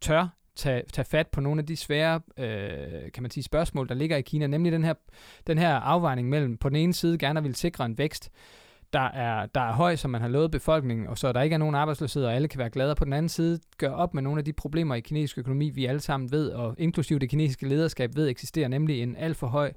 tør 0.00 0.28
tage, 0.56 0.82
tage 0.92 1.04
fat 1.04 1.26
på 1.26 1.40
nogle 1.40 1.60
af 1.60 1.66
de 1.66 1.76
svære 1.76 2.20
øh, 2.38 3.12
kan 3.12 3.22
man 3.22 3.30
sige, 3.30 3.44
spørgsmål, 3.44 3.88
der 3.88 3.94
ligger 3.94 4.16
i 4.16 4.22
Kina, 4.22 4.46
nemlig 4.46 4.72
den 4.72 4.84
her, 4.84 4.94
den 5.46 5.58
her 5.58 5.74
afvejning 5.74 6.28
mellem 6.28 6.56
på 6.56 6.68
den 6.68 6.76
ene 6.76 6.94
side 6.94 7.18
gerne 7.18 7.42
vil 7.42 7.54
sikre 7.54 7.84
en 7.84 7.98
vækst, 7.98 8.30
der 8.92 9.08
er, 9.08 9.46
der 9.46 9.60
er 9.60 9.72
høj, 9.72 9.96
som 9.96 10.10
man 10.10 10.20
har 10.20 10.28
lovet 10.28 10.50
befolkningen, 10.50 11.06
og 11.06 11.18
så 11.18 11.32
der 11.32 11.42
ikke 11.42 11.54
er 11.54 11.58
nogen 11.58 11.74
arbejdsløshed, 11.74 12.24
og 12.24 12.34
alle 12.34 12.48
kan 12.48 12.58
være 12.58 12.70
glade. 12.70 12.94
På 12.94 13.04
den 13.04 13.12
anden 13.12 13.28
side, 13.28 13.60
gør 13.78 13.90
op 13.90 14.14
med 14.14 14.22
nogle 14.22 14.38
af 14.38 14.44
de 14.44 14.52
problemer 14.52 14.94
i 14.94 15.00
kinesisk 15.00 15.38
økonomi, 15.38 15.70
vi 15.70 15.86
alle 15.86 16.00
sammen 16.00 16.32
ved, 16.32 16.50
og 16.50 16.74
inklusive 16.78 17.18
det 17.18 17.30
kinesiske 17.30 17.68
lederskab 17.68 18.10
ved 18.16 18.28
eksisterer, 18.28 18.68
nemlig 18.68 19.02
en 19.02 19.16
alt 19.16 19.36
for 19.36 19.46
høj 19.46 19.72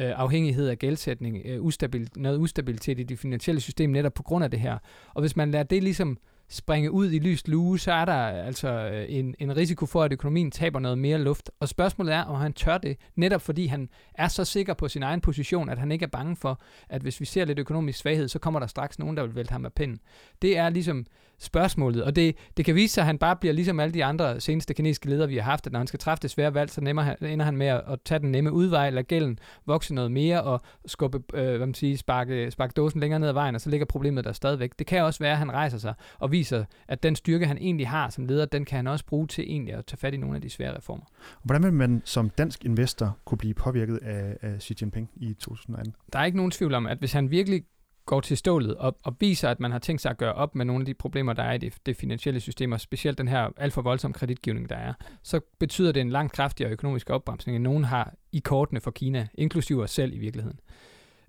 øh, 0.00 0.12
afhængighed 0.16 0.68
af 0.68 0.78
gældsætning, 0.78 1.42
øh, 1.44 1.62
ustabil, 1.62 2.08
noget 2.16 2.38
ustabilitet 2.38 3.00
i 3.00 3.02
det 3.02 3.18
finansielle 3.18 3.60
system 3.60 3.90
netop 3.90 4.14
på 4.14 4.22
grund 4.22 4.44
af 4.44 4.50
det 4.50 4.60
her. 4.60 4.78
Og 5.14 5.20
hvis 5.20 5.36
man 5.36 5.50
lader 5.50 5.64
det 5.64 5.82
ligesom 5.82 6.18
springe 6.50 6.90
ud 6.90 7.12
i 7.12 7.18
lyst 7.18 7.48
lue, 7.48 7.78
så 7.78 7.92
er 7.92 8.04
der 8.04 8.32
øh, 8.32 8.46
altså 8.46 8.68
øh, 8.68 9.06
en, 9.08 9.34
en 9.38 9.56
risiko 9.56 9.86
for, 9.86 10.02
at 10.02 10.12
økonomien 10.12 10.50
taber 10.50 10.80
noget 10.80 10.98
mere 10.98 11.18
luft. 11.18 11.50
Og 11.60 11.68
spørgsmålet 11.68 12.14
er, 12.14 12.22
om 12.22 12.40
han 12.40 12.52
tør 12.52 12.78
det, 12.78 12.96
netop 13.16 13.42
fordi 13.42 13.66
han 13.66 13.88
er 14.14 14.28
så 14.28 14.44
sikker 14.44 14.74
på 14.74 14.88
sin 14.88 15.02
egen 15.02 15.20
position, 15.20 15.68
at 15.68 15.78
han 15.78 15.92
ikke 15.92 16.02
er 16.02 16.08
bange 16.08 16.36
for, 16.36 16.60
at 16.88 17.02
hvis 17.02 17.20
vi 17.20 17.24
ser 17.24 17.44
lidt 17.44 17.58
økonomisk 17.58 17.98
svaghed, 17.98 18.28
så 18.28 18.38
kommer 18.38 18.60
der 18.60 18.66
straks 18.66 18.98
nogen, 18.98 19.16
der 19.16 19.22
vil 19.22 19.34
vælte 19.34 19.52
ham 19.52 19.64
af 19.64 19.72
pinden. 19.72 20.00
Det 20.42 20.58
er 20.58 20.68
ligesom 20.68 21.06
spørgsmålet, 21.40 22.04
og 22.04 22.16
det, 22.16 22.36
det 22.56 22.64
kan 22.64 22.74
vise 22.74 22.94
sig, 22.94 23.02
at 23.02 23.06
han 23.06 23.18
bare 23.18 23.36
bliver 23.36 23.52
ligesom 23.52 23.80
alle 23.80 23.94
de 23.94 24.04
andre 24.04 24.40
seneste 24.40 24.74
kinesiske 24.74 25.08
ledere, 25.08 25.28
vi 25.28 25.36
har 25.36 25.42
haft, 25.42 25.66
at 25.66 25.72
når 25.72 25.78
han 25.78 25.86
skal 25.86 25.98
træffe 25.98 26.22
det 26.22 26.30
svære 26.30 26.54
valg, 26.54 26.70
så 26.70 26.80
nemmer, 26.80 27.14
ender 27.22 27.44
han 27.44 27.56
med 27.56 27.66
at, 27.66 27.82
at 27.86 27.98
tage 28.04 28.18
den 28.18 28.30
nemme 28.30 28.52
udvej, 28.52 28.90
lade 28.90 29.04
gælden 29.04 29.38
vokse 29.66 29.94
noget 29.94 30.12
mere, 30.12 30.42
og 30.42 30.60
skubbe, 30.86 31.22
øh, 31.34 31.48
hvad 31.48 31.58
man 31.58 31.74
siger, 31.74 31.96
sparke, 31.96 32.50
sparke 32.50 32.72
dåsen 32.72 33.00
længere 33.00 33.20
ned 33.20 33.28
ad 33.28 33.32
vejen, 33.32 33.54
og 33.54 33.60
så 33.60 33.70
ligger 33.70 33.86
problemet 33.86 34.24
der 34.24 34.32
stadigvæk. 34.32 34.78
Det 34.78 34.86
kan 34.86 35.02
også 35.02 35.18
være, 35.18 35.32
at 35.32 35.38
han 35.38 35.52
rejser 35.52 35.78
sig 35.78 35.94
og 36.18 36.30
viser, 36.40 36.64
at 36.88 37.02
den 37.02 37.16
styrke, 37.16 37.46
han 37.46 37.58
egentlig 37.58 37.88
har 37.88 38.10
som 38.10 38.26
leder, 38.26 38.44
den 38.44 38.64
kan 38.64 38.76
han 38.76 38.86
også 38.86 39.06
bruge 39.06 39.26
til 39.26 39.44
egentlig 39.44 39.74
at 39.74 39.86
tage 39.86 39.98
fat 39.98 40.14
i 40.14 40.16
nogle 40.16 40.36
af 40.36 40.42
de 40.42 40.50
svære 40.50 40.76
reformer. 40.76 41.04
Hvordan 41.44 41.62
vil 41.62 41.72
man 41.72 42.02
som 42.04 42.30
dansk 42.30 42.64
investor 42.64 43.18
kunne 43.24 43.38
blive 43.38 43.54
påvirket 43.54 43.96
af, 43.96 44.36
af 44.42 44.62
Xi 44.62 44.74
Jinping 44.80 45.10
i 45.16 45.34
2018? 45.34 45.94
Der 46.12 46.18
er 46.18 46.24
ikke 46.24 46.36
nogen 46.36 46.50
tvivl 46.50 46.74
om, 46.74 46.86
at 46.86 46.98
hvis 46.98 47.12
han 47.12 47.30
virkelig 47.30 47.62
går 48.06 48.20
til 48.20 48.36
stålet 48.36 48.74
og, 48.74 48.96
og 49.04 49.16
viser, 49.20 49.48
at 49.48 49.60
man 49.60 49.72
har 49.72 49.78
tænkt 49.78 50.02
sig 50.02 50.10
at 50.10 50.18
gøre 50.18 50.32
op 50.32 50.54
med 50.54 50.64
nogle 50.64 50.82
af 50.82 50.86
de 50.86 50.94
problemer, 50.94 51.32
der 51.32 51.42
er 51.42 51.52
i 51.52 51.58
det, 51.58 51.74
det 51.86 51.96
finansielle 51.96 52.40
system, 52.40 52.72
og 52.72 52.80
specielt 52.80 53.18
den 53.18 53.28
her 53.28 53.48
alt 53.56 53.72
for 53.72 53.82
voldsomme 53.82 54.14
kreditgivning, 54.14 54.68
der 54.68 54.76
er, 54.76 54.92
så 55.22 55.40
betyder 55.58 55.92
det 55.92 56.00
en 56.00 56.10
langt 56.10 56.32
kraftigere 56.32 56.72
økonomisk 56.72 57.10
opbremsning, 57.10 57.56
end 57.56 57.64
nogen 57.64 57.84
har 57.84 58.14
i 58.32 58.38
kortene 58.38 58.80
for 58.80 58.90
Kina, 58.90 59.28
inklusive 59.34 59.82
os 59.82 59.90
selv 59.90 60.14
i 60.14 60.18
virkeligheden. 60.18 60.60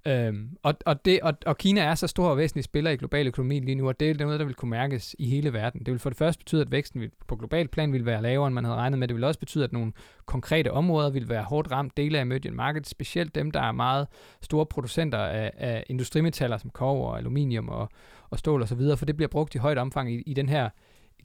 Øhm, 0.06 0.58
og, 0.64 0.74
og, 0.86 1.06
det, 1.06 1.20
og, 1.22 1.34
og 1.46 1.58
Kina 1.58 1.82
er 1.82 1.96
så 1.96 2.08
stor 2.08 2.28
og 2.28 2.38
væsentlig 2.38 2.64
spiller 2.64 2.92
i 2.92 2.96
global 2.96 3.28
økonomi 3.28 3.60
lige 3.60 3.76
nu, 3.76 3.88
og 3.88 4.00
det 4.00 4.10
er 4.10 4.26
noget, 4.26 4.40
der 4.40 4.46
vil 4.46 4.56
kunne 4.56 4.72
mærkes 4.72 5.16
i 5.20 5.30
hele 5.30 5.54
verden. 5.54 5.80
Det 5.80 5.92
vil 5.92 6.00
for 6.00 6.10
det 6.10 6.18
første 6.18 6.40
betyde, 6.40 6.62
at 6.62 6.72
væksten 6.72 7.12
på 7.28 7.36
global 7.36 7.68
plan 7.68 7.94
vil 7.94 8.06
være 8.06 8.22
lavere, 8.22 8.48
end 8.48 8.54
man 8.56 8.66
havde 8.66 8.78
regnet 8.78 9.00
med. 9.00 9.08
Det 9.08 9.16
vil 9.16 9.24
også 9.24 9.40
betyde, 9.40 9.64
at 9.64 9.74
nogle 9.74 9.92
konkrete 10.26 10.72
områder 10.72 11.10
vil 11.10 11.30
være 11.30 11.44
hårdt 11.44 11.72
ramt. 11.72 11.98
Dele 11.98 12.18
af 12.18 12.22
emerging 12.22 12.56
markets, 12.56 12.90
specielt 12.90 13.36
dem, 13.36 13.52
der 13.52 13.62
er 13.62 13.72
meget 13.72 14.08
store 14.42 14.66
producenter 14.66 15.18
af, 15.18 15.52
af 15.58 15.84
industrimetaller 15.90 16.58
som 16.58 16.70
kover, 16.70 17.16
aluminium 17.16 17.70
og, 17.70 17.90
og 18.30 18.40
stål 18.40 18.62
osv., 18.62 18.82
for 18.98 19.06
det 19.06 19.18
bliver 19.18 19.30
brugt 19.30 19.56
i 19.56 19.58
højt 19.58 19.78
omfang 19.78 20.12
i, 20.14 20.22
i 20.22 20.34
den 20.34 20.50
her 20.50 20.70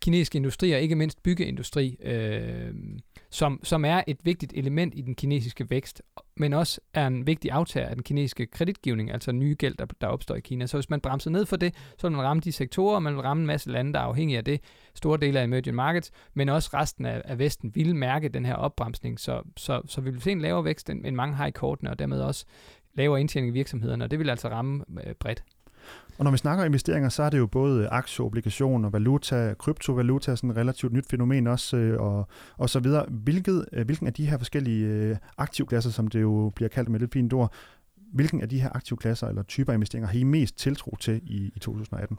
kinesiske 0.01 0.37
industri, 0.37 0.73
og 0.73 0.81
ikke 0.81 0.95
mindst 0.95 1.23
byggeindustri, 1.23 1.97
øh, 2.03 2.75
som, 3.31 3.61
som 3.63 3.85
er 3.85 4.03
et 4.07 4.17
vigtigt 4.25 4.53
element 4.57 4.95
i 4.97 5.01
den 5.01 5.15
kinesiske 5.15 5.71
vækst, 5.71 6.03
men 6.37 6.53
også 6.53 6.81
er 6.95 7.07
en 7.07 7.27
vigtig 7.27 7.51
aftager 7.51 7.87
af 7.87 7.95
den 7.95 8.03
kinesiske 8.03 8.47
kreditgivning, 8.47 9.11
altså 9.11 9.33
nye 9.33 9.55
gæld, 9.59 9.75
der, 9.75 9.87
der 10.01 10.07
opstår 10.07 10.35
i 10.35 10.41
Kina. 10.41 10.67
Så 10.67 10.77
hvis 10.77 10.91
man 10.91 11.01
bremser 11.01 11.31
ned 11.31 11.47
for 11.47 11.57
det, 11.57 11.75
så 11.99 12.09
vil 12.09 12.17
man 12.17 12.27
ramme 12.27 12.41
de 12.41 12.53
sektorer, 12.53 12.99
man 12.99 13.15
vil 13.15 13.23
ramme 13.23 13.41
en 13.41 13.47
masse 13.47 13.71
lande, 13.71 13.93
der 13.93 13.99
er 13.99 14.05
afhængige 14.05 14.39
af 14.39 14.45
det, 14.45 14.61
store 14.95 15.19
dele 15.19 15.41
af 15.41 15.45
emerging 15.45 15.77
markets, 15.77 16.11
men 16.35 16.49
også 16.49 16.71
resten 16.75 17.07
af, 17.07 17.23
af 17.25 17.39
Vesten 17.39 17.75
vil 17.75 17.97
mærke 17.97 18.29
den 18.29 18.45
her 18.45 18.55
opbremsning, 18.55 19.21
så, 19.21 19.43
så, 19.57 19.81
så 19.87 20.01
vi 20.01 20.11
vil 20.11 20.23
se 20.23 20.33
en 20.33 20.41
lavere 20.41 20.65
vækst, 20.65 20.91
end, 20.91 21.07
end 21.07 21.17
mange 21.17 21.35
har 21.35 21.47
i 21.47 21.51
kortene, 21.51 21.91
og 21.91 21.99
dermed 21.99 22.21
også 22.21 22.45
lavere 22.95 23.21
indtjening 23.21 23.51
i 23.51 23.59
virksomhederne, 23.59 24.05
og 24.05 24.11
det 24.11 24.19
vil 24.19 24.31
altså 24.31 24.49
ramme 24.49 24.85
øh, 25.07 25.15
bredt. 25.15 25.45
Og 26.19 26.25
når 26.25 26.31
vi 26.31 26.37
snakker 26.37 26.65
investeringer, 26.65 27.09
så 27.09 27.23
er 27.23 27.31
det 27.31 27.39
jo 27.39 27.47
både 27.47 27.89
aktier, 27.89 28.27
obligationer, 28.27 28.91
valuta, 28.91 29.55
kryptovaluta, 29.59 30.37
sådan 30.37 30.51
et 30.51 30.57
relativt 30.57 30.93
nyt 30.93 31.07
fænomen 31.11 31.47
også, 31.47 31.77
øh, 31.77 32.01
og, 32.01 32.29
og 32.57 32.71
så 32.71 32.81
videre. 32.81 33.07
Hvilket, 33.09 33.67
øh, 33.73 33.85
hvilken 33.85 34.07
af 34.07 34.13
de 34.13 34.27
her 34.27 34.39
forskellige 34.39 34.87
øh, 34.87 35.17
aktivklasser, 35.39 35.91
som 35.91 36.07
det 36.07 36.21
jo 36.21 36.53
bliver 36.55 36.69
kaldt 36.69 36.89
med 36.89 37.01
lidt 37.01 37.13
fint 37.13 37.33
ord, 37.33 37.53
hvilken 38.13 38.41
af 38.41 38.49
de 38.49 38.61
her 38.61 38.71
aktivklasser 38.75 39.29
eller 39.29 39.43
typer 39.43 39.73
investeringer 39.73 40.09
har 40.09 40.19
I 40.19 40.23
mest 40.23 40.59
tiltro 40.59 40.97
til 41.01 41.21
i, 41.25 41.53
i 41.57 41.59
2018? 41.59 42.19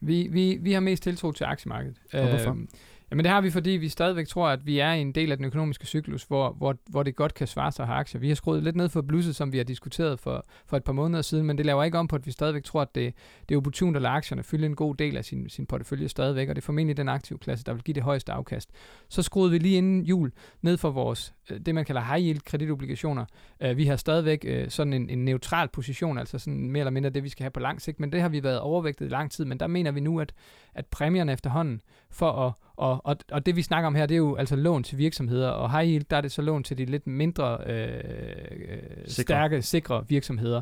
Vi, 0.00 0.28
vi, 0.32 0.58
vi 0.60 0.72
har 0.72 0.80
mest 0.80 1.02
tiltro 1.02 1.32
til 1.32 1.44
aktiemarkedet. 1.44 1.96
Og 2.12 2.28
hvorfor? 2.28 2.50
Øh, 2.50 2.66
Jamen 3.10 3.24
det 3.24 3.32
har 3.32 3.40
vi, 3.40 3.50
fordi 3.50 3.70
vi 3.70 3.88
stadigvæk 3.88 4.28
tror, 4.28 4.48
at 4.48 4.66
vi 4.66 4.78
er 4.78 4.92
i 4.92 5.00
en 5.00 5.12
del 5.12 5.30
af 5.30 5.36
den 5.36 5.46
økonomiske 5.46 5.86
cyklus, 5.86 6.22
hvor, 6.22 6.52
hvor, 6.52 6.76
hvor 6.86 7.02
det 7.02 7.16
godt 7.16 7.34
kan 7.34 7.46
svare 7.46 7.72
sig 7.72 7.82
at 7.82 7.86
have 7.86 7.98
aktier. 7.98 8.20
Vi 8.20 8.28
har 8.28 8.34
skruet 8.34 8.62
lidt 8.62 8.76
ned 8.76 8.88
for 8.88 9.02
blusset, 9.02 9.36
som 9.36 9.52
vi 9.52 9.56
har 9.56 9.64
diskuteret 9.64 10.20
for, 10.20 10.46
for 10.66 10.76
et 10.76 10.84
par 10.84 10.92
måneder 10.92 11.22
siden, 11.22 11.46
men 11.46 11.58
det 11.58 11.66
laver 11.66 11.84
ikke 11.84 11.98
om 11.98 12.08
på, 12.08 12.16
at 12.16 12.26
vi 12.26 12.30
stadigvæk 12.30 12.64
tror, 12.64 12.82
at 12.82 12.94
det, 12.94 13.14
det 13.48 13.54
er 13.54 13.58
opportunt 13.58 13.96
at 13.96 14.02
lade 14.02 14.12
aktierne 14.12 14.42
fylde 14.42 14.66
en 14.66 14.76
god 14.76 14.94
del 14.94 15.16
af 15.16 15.24
sin, 15.24 15.48
sin 15.48 15.66
portefølje 15.66 16.08
stadigvæk, 16.08 16.48
og 16.48 16.56
det 16.56 16.62
er 16.62 16.64
formentlig 16.64 16.96
den 16.96 17.08
aktive 17.08 17.38
klasse, 17.38 17.64
der 17.64 17.72
vil 17.72 17.82
give 17.82 17.94
det 17.94 18.02
højeste 18.02 18.32
afkast. 18.32 18.70
Så 19.08 19.22
skruede 19.22 19.50
vi 19.50 19.58
lige 19.58 19.76
inden 19.76 20.04
jul 20.04 20.32
ned 20.62 20.76
for 20.76 20.90
vores, 20.90 21.34
øh, 21.50 21.60
det 21.66 21.74
man 21.74 21.84
kalder 21.84 22.02
high 22.02 22.26
yield 22.26 22.40
kreditobligationer. 22.40 23.24
Øh, 23.60 23.76
vi 23.76 23.86
har 23.86 23.96
stadigvæk 23.96 24.44
øh, 24.46 24.70
sådan 24.70 24.92
en, 24.92 25.10
en 25.10 25.24
neutral 25.24 25.68
position, 25.68 26.18
altså 26.18 26.38
sådan 26.38 26.70
mere 26.70 26.80
eller 26.80 26.90
mindre 26.90 27.10
det, 27.10 27.24
vi 27.24 27.28
skal 27.28 27.44
have 27.44 27.50
på 27.50 27.60
lang 27.60 27.82
sigt, 27.82 28.00
men 28.00 28.12
det 28.12 28.20
har 28.20 28.28
vi 28.28 28.42
været 28.42 28.60
overvægtet 28.60 29.06
i 29.06 29.08
lang 29.08 29.30
tid, 29.30 29.44
men 29.44 29.60
der 29.60 29.66
mener 29.66 29.90
vi 29.90 30.00
nu, 30.00 30.20
at, 30.20 30.32
at 30.74 30.86
præmierne 30.86 31.32
efterhånden 31.32 31.80
for 32.10 32.32
at 32.32 32.52
og, 32.78 33.00
og, 33.04 33.16
og 33.32 33.46
det 33.46 33.56
vi 33.56 33.62
snakker 33.62 33.86
om 33.86 33.94
her, 33.94 34.06
det 34.06 34.14
er 34.14 34.18
jo 34.18 34.36
altså 34.36 34.56
lån 34.56 34.82
til 34.82 34.98
virksomheder, 34.98 35.48
og 35.48 35.70
high 35.70 35.88
yield, 35.88 36.04
der 36.10 36.16
er 36.16 36.20
det 36.20 36.32
så 36.32 36.42
lån 36.42 36.62
til 36.62 36.78
de 36.78 36.84
lidt 36.84 37.06
mindre 37.06 37.58
øh, 37.66 37.88
øh, 37.88 38.78
sikre. 39.06 39.22
stærke, 39.22 39.62
sikre 39.62 40.04
virksomheder. 40.08 40.60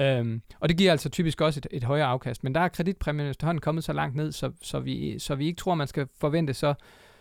Øhm, 0.00 0.42
og 0.60 0.68
det 0.68 0.76
giver 0.76 0.90
altså 0.90 1.08
typisk 1.08 1.40
også 1.40 1.60
et, 1.60 1.66
et 1.70 1.84
højere 1.84 2.06
afkast. 2.06 2.44
Men 2.44 2.54
der 2.54 2.60
er 2.60 2.68
kreditpræmien 2.68 3.28
efterhånden 3.28 3.60
kommet 3.60 3.84
så 3.84 3.92
langt 3.92 4.16
ned, 4.16 4.32
så, 4.32 4.52
så, 4.62 4.80
vi, 4.80 5.18
så 5.18 5.34
vi 5.34 5.46
ikke 5.46 5.58
tror, 5.58 5.74
man 5.74 5.86
skal 5.86 6.06
forvente 6.20 6.54
så 6.54 6.74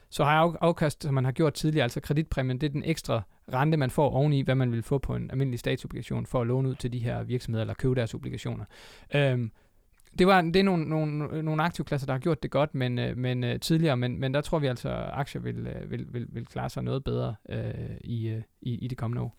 så 0.10 0.24
har 0.24 0.58
afkast, 0.62 1.04
som 1.04 1.14
man 1.14 1.26
har 1.26 1.32
gjort 1.32 1.54
tidligere, 1.54 1.84
altså 1.84 2.00
kreditpræmien, 2.00 2.62
det 2.62 2.68
er 2.68 2.72
den 2.72 2.84
ekstra 2.86 3.22
rente, 3.54 3.78
man 3.78 3.90
får 3.90 4.10
oveni, 4.10 4.42
hvad 4.42 4.56
man 4.56 4.72
vil 4.72 4.84
få 4.84 4.98
på 4.98 5.16
en 5.16 5.32
almindelig 5.32 5.60
statsobligation 5.60 6.26
for 6.26 6.42
at 6.42 6.48
låne 6.48 6.70
ud 6.70 6.76
til 6.76 6.94
de 6.94 7.00
her 7.00 7.24
virksomheder 7.24 7.62
eller 7.62 7.74
købe 7.74 7.96
deres 7.96 8.14
obligationer. 8.14 8.66
Øhm, 9.16 9.52
det, 10.20 10.28
var, 10.28 10.42
det 10.42 10.56
er 10.56 10.64
nogle, 10.64 10.90
nogle, 10.90 11.44
nogle 11.44 11.64
aktivklasser, 11.64 12.06
der 12.06 12.14
har 12.14 12.20
gjort 12.20 12.44
det 12.44 12.52
godt 12.52 12.76
men, 12.76 13.00
øh, 13.00 13.18
men 13.18 13.44
uh, 13.44 13.50
tidligere, 13.62 13.98
men, 13.98 14.20
men 14.20 14.34
der 14.34 14.42
tror 14.42 14.60
vi 14.60 14.68
altså, 14.68 14.90
at 14.90 15.10
aktier 15.14 15.42
vil, 15.42 15.68
øh, 15.68 15.92
vil, 15.92 16.06
vil, 16.10 16.28
vil 16.30 16.46
klare 16.46 16.70
sig 16.70 16.84
noget 16.84 17.04
bedre 17.04 17.36
uh, 17.50 17.58
i, 18.04 18.42
i, 18.62 18.76
i 18.76 18.88
det 18.88 18.98
kommende 18.98 19.22
år. 19.22 19.38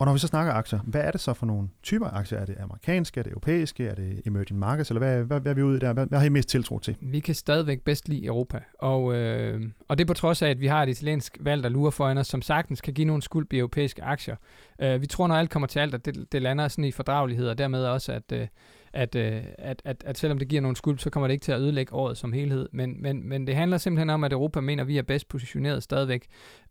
Og 0.00 0.06
når 0.06 0.12
vi 0.12 0.18
så 0.18 0.26
snakker 0.26 0.52
aktier, 0.52 0.78
hvad 0.78 1.00
er 1.00 1.10
det 1.10 1.20
så 1.20 1.34
for 1.34 1.46
nogle 1.46 1.68
typer 1.82 2.06
aktier? 2.06 2.38
Er 2.38 2.44
det 2.44 2.56
amerikanske, 2.60 3.20
er 3.20 3.24
det 3.24 3.30
europæiske, 3.30 3.86
er 3.86 3.94
det 3.94 4.22
emerging 4.26 4.58
markets, 4.58 4.90
eller 4.90 4.98
hvad, 4.98 5.22
hvad, 5.22 5.40
hvad 5.40 5.52
er 5.52 5.54
vi 5.54 5.62
ude 5.62 5.76
i 5.76 5.80
der? 5.80 5.92
Hvad, 5.92 6.06
hvad 6.06 6.18
har 6.18 6.26
I 6.26 6.28
mest 6.28 6.48
tiltro 6.48 6.78
til? 6.78 6.96
Vi 7.00 7.20
kan 7.20 7.34
stadigvæk 7.34 7.80
bedst 7.80 8.08
lide 8.08 8.26
Europa, 8.26 8.60
og, 8.78 9.14
øh, 9.14 9.62
og 9.88 9.98
det 9.98 10.06
på 10.06 10.14
trods 10.14 10.42
af, 10.42 10.48
at 10.48 10.60
vi 10.60 10.66
har 10.66 10.82
et 10.82 10.88
italiensk 10.88 11.38
valg, 11.40 11.62
der 11.62 11.68
lurer 11.68 11.90
foran 11.90 12.18
os, 12.18 12.26
som 12.26 12.42
sagtens 12.42 12.80
kan 12.80 12.94
give 12.94 13.04
nogle 13.04 13.22
skuld 13.22 13.52
i 13.52 13.58
europæiske 13.58 14.02
aktier. 14.02 14.36
Øh, 14.82 15.00
vi 15.00 15.06
tror, 15.06 15.26
når 15.26 15.34
alt 15.34 15.50
kommer 15.50 15.66
til 15.66 15.78
alt, 15.78 15.94
at 15.94 16.04
det, 16.04 16.32
det 16.32 16.42
lander 16.42 16.68
sådan 16.68 16.84
i 16.84 16.92
fordragelighed, 16.92 17.48
og 17.48 17.58
dermed 17.58 17.84
også, 17.84 18.12
at, 18.12 18.32
øh, 18.32 18.46
at, 18.92 19.14
øh, 19.14 19.42
at, 19.58 19.82
at, 19.84 20.02
at 20.06 20.18
selvom 20.18 20.38
det 20.38 20.48
giver 20.48 20.62
nogle 20.62 20.76
skuld, 20.76 20.98
så 20.98 21.10
kommer 21.10 21.26
det 21.26 21.32
ikke 21.32 21.44
til 21.44 21.52
at 21.52 21.60
ødelægge 21.60 21.94
året 21.94 22.18
som 22.18 22.32
helhed. 22.32 22.68
Men, 22.72 23.02
men, 23.02 23.28
men 23.28 23.46
det 23.46 23.54
handler 23.54 23.78
simpelthen 23.78 24.10
om, 24.10 24.24
at 24.24 24.32
Europa 24.32 24.60
mener, 24.60 24.82
at 24.82 24.88
vi 24.88 24.98
er 24.98 25.02
bedst 25.02 25.28
positioneret 25.28 25.82
stadigvæk, 25.82 26.26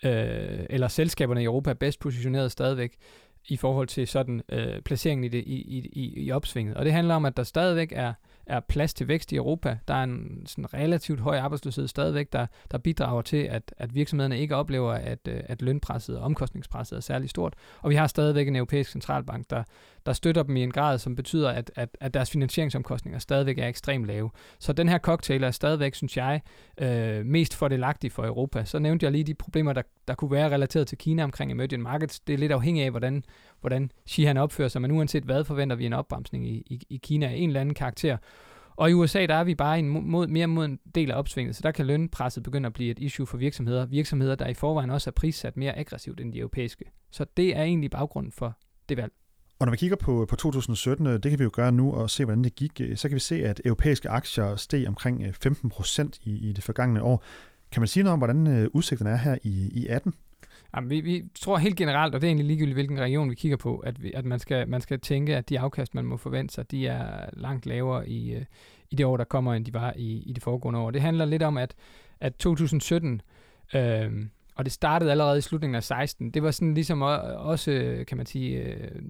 øh, 0.05 0.65
eller 0.69 0.87
selskaberne 0.87 1.41
i 1.41 1.45
Europa 1.45 1.69
er 1.69 1.73
bedst 1.73 1.99
positioneret 1.99 2.51
stadigvæk, 2.51 2.97
i 3.49 3.57
forhold 3.57 3.87
til 3.87 4.07
sådan 4.07 4.41
øh, 4.49 4.81
placeringen 4.81 5.23
i, 5.23 5.27
det, 5.27 5.43
i, 5.45 5.89
i, 5.93 6.25
i 6.25 6.31
opsvinget. 6.31 6.77
Og 6.77 6.85
det 6.85 6.93
handler 6.93 7.15
om, 7.15 7.25
at 7.25 7.37
der 7.37 7.43
stadigvæk 7.43 7.93
er 7.95 8.13
er 8.49 8.59
plads 8.59 8.93
til 8.93 9.07
vækst 9.07 9.31
i 9.31 9.35
Europa. 9.35 9.77
Der 9.87 9.93
er 9.93 10.03
en 10.03 10.43
sådan 10.45 10.73
relativt 10.73 11.19
høj 11.19 11.37
arbejdsløshed 11.37 11.87
stadigvæk, 11.87 12.33
der, 12.33 12.47
der 12.71 12.77
bidrager 12.77 13.21
til, 13.21 13.37
at, 13.37 13.73
at 13.77 13.95
virksomhederne 13.95 14.39
ikke 14.39 14.55
oplever, 14.55 14.91
at, 14.91 15.19
øh, 15.27 15.39
at 15.45 15.61
lønpresset 15.61 16.17
og 16.17 16.23
omkostningspresset 16.23 16.97
er 16.97 17.01
særlig 17.01 17.29
stort. 17.29 17.53
Og 17.81 17.89
vi 17.89 17.95
har 17.95 18.07
stadigvæk 18.07 18.47
en 18.47 18.55
europæisk 18.55 18.91
centralbank, 18.91 19.49
der, 19.49 19.63
der 20.05 20.13
støtter 20.13 20.43
dem 20.43 20.55
i 20.55 20.63
en 20.63 20.71
grad, 20.71 20.97
som 20.97 21.15
betyder, 21.15 21.49
at, 21.49 21.71
at, 21.75 21.97
at 22.01 22.13
deres 22.13 22.31
finansieringsomkostninger 22.31 23.19
stadigvæk 23.19 23.57
er 23.57 23.67
ekstremt 23.67 24.05
lave. 24.05 24.29
Så 24.59 24.73
den 24.73 24.89
her 24.89 24.99
cocktail 24.99 25.43
er 25.43 25.51
stadigvæk, 25.51 25.95
synes 25.95 26.17
jeg, 26.17 26.41
øh, 26.81 27.25
mest 27.25 27.55
fordelagtig 27.55 28.11
for 28.11 28.25
Europa. 28.25 28.65
Så 28.65 28.79
nævnte 28.79 29.03
jeg 29.03 29.11
lige 29.11 29.23
de 29.23 29.33
problemer, 29.33 29.73
der, 29.73 29.81
der 30.07 30.15
kunne 30.15 30.31
være 30.31 30.49
relateret 30.49 30.87
til 30.87 30.97
Kina 30.97 31.23
omkring 31.23 31.51
emerging 31.51 31.83
markets. 31.83 32.19
Det 32.19 32.33
er 32.33 32.37
lidt 32.37 32.51
afhængigt 32.51 32.85
af, 32.85 32.91
hvordan, 32.91 33.23
hvordan 33.61 33.91
Xi 34.09 34.23
han 34.23 34.37
opfører 34.37 34.67
sig, 34.67 34.81
men 34.81 34.91
uanset 34.91 35.23
hvad 35.23 35.43
forventer 35.43 35.75
vi 35.75 35.85
en 35.85 35.93
opbremsning 35.93 36.47
i, 36.47 36.63
i, 36.65 36.81
i 36.89 36.97
Kina 36.97 37.27
af 37.27 37.33
en 37.35 37.49
eller 37.49 37.61
anden 37.61 37.75
karakter. 37.75 38.17
Og 38.75 38.89
i 38.89 38.93
USA, 38.93 39.25
der 39.25 39.35
er 39.35 39.43
vi 39.43 39.55
bare 39.55 39.79
en 39.79 39.89
mod, 39.89 40.27
mere 40.27 40.47
mod 40.47 40.65
en 40.65 40.79
del 40.95 41.11
af 41.11 41.17
opsvinget, 41.17 41.55
så 41.55 41.61
der 41.63 41.71
kan 41.71 41.85
lønpresset 41.85 42.43
begynde 42.43 42.67
at 42.67 42.73
blive 42.73 42.91
et 42.91 42.99
issue 42.99 43.25
for 43.25 43.37
virksomheder. 43.37 43.85
Virksomheder, 43.85 44.35
der 44.35 44.47
i 44.47 44.53
forvejen 44.53 44.89
også 44.89 45.09
er 45.09 45.11
prissat 45.11 45.57
mere 45.57 45.77
aggressivt 45.77 46.21
end 46.21 46.33
de 46.33 46.39
europæiske. 46.39 46.85
Så 47.11 47.25
det 47.37 47.57
er 47.57 47.63
egentlig 47.63 47.91
baggrunden 47.91 48.31
for 48.31 48.57
det 48.89 48.97
valg. 48.97 49.11
Og 49.59 49.65
når 49.65 49.71
vi 49.71 49.77
kigger 49.77 49.97
på, 49.97 50.25
på 50.29 50.35
2017, 50.35 51.07
øh, 51.07 51.13
det 51.13 51.31
kan 51.31 51.39
vi 51.39 51.43
jo 51.43 51.49
gøre 51.53 51.71
nu 51.71 51.93
og 51.93 52.09
se, 52.09 52.25
hvordan 52.25 52.43
det 52.43 52.55
gik, 52.55 52.81
øh, 52.81 52.97
så 52.97 53.07
kan 53.09 53.15
vi 53.15 53.19
se, 53.19 53.45
at 53.45 53.61
europæiske 53.65 54.09
aktier 54.09 54.55
steg 54.55 54.87
omkring 54.87 55.23
øh, 55.23 55.33
15 55.33 55.69
procent 55.69 56.19
i, 56.23 56.49
i 56.49 56.53
det 56.53 56.63
forgangne 56.63 57.03
år. 57.03 57.23
Kan 57.71 57.81
man 57.81 57.87
sige 57.87 58.03
noget 58.03 58.13
om, 58.13 58.19
hvordan 58.19 58.69
udsigterne 58.73 59.11
er 59.11 59.15
her 59.15 59.37
i, 59.43 59.69
i 59.73 59.87
18? 59.87 60.13
Jamen, 60.75 60.89
vi, 60.89 61.01
vi 61.01 61.23
tror 61.39 61.57
helt 61.57 61.75
generelt, 61.75 62.15
og 62.15 62.21
det 62.21 62.27
er 62.27 62.29
egentlig 62.29 62.47
ligegyldigt, 62.47 62.75
hvilken 62.75 62.99
region 62.99 63.29
vi 63.29 63.35
kigger 63.35 63.57
på, 63.57 63.77
at, 63.77 64.03
vi, 64.03 64.11
at 64.13 64.25
man, 64.25 64.39
skal, 64.39 64.69
man 64.69 64.81
skal 64.81 64.99
tænke, 64.99 65.35
at 65.35 65.49
de 65.49 65.59
afkast, 65.59 65.95
man 65.95 66.05
må 66.05 66.17
forvente 66.17 66.53
sig, 66.53 66.71
de 66.71 66.87
er 66.87 67.29
langt 67.33 67.65
lavere 67.65 68.09
i, 68.09 68.33
øh, 68.33 68.45
i 68.89 68.95
det 68.95 69.05
år, 69.05 69.17
der 69.17 69.23
kommer, 69.23 69.53
end 69.53 69.65
de 69.65 69.73
var 69.73 69.93
i, 69.95 70.23
i 70.25 70.33
det 70.33 70.43
foregående 70.43 70.79
år. 70.79 70.91
Det 70.91 71.01
handler 71.01 71.25
lidt 71.25 71.43
om, 71.43 71.57
at, 71.57 71.75
at 72.19 72.35
2017, 72.35 73.21
øh, 73.75 74.11
og 74.55 74.65
det 74.65 74.73
startede 74.73 75.11
allerede 75.11 75.37
i 75.37 75.41
slutningen 75.41 75.75
af 75.75 75.83
16, 75.83 76.31
det 76.31 76.43
var 76.43 76.51
sådan 76.51 76.73
ligesom 76.73 77.01
også, 77.01 78.03
kan 78.07 78.17
man 78.17 78.25
sige, 78.25 78.63
øh, 78.63 79.01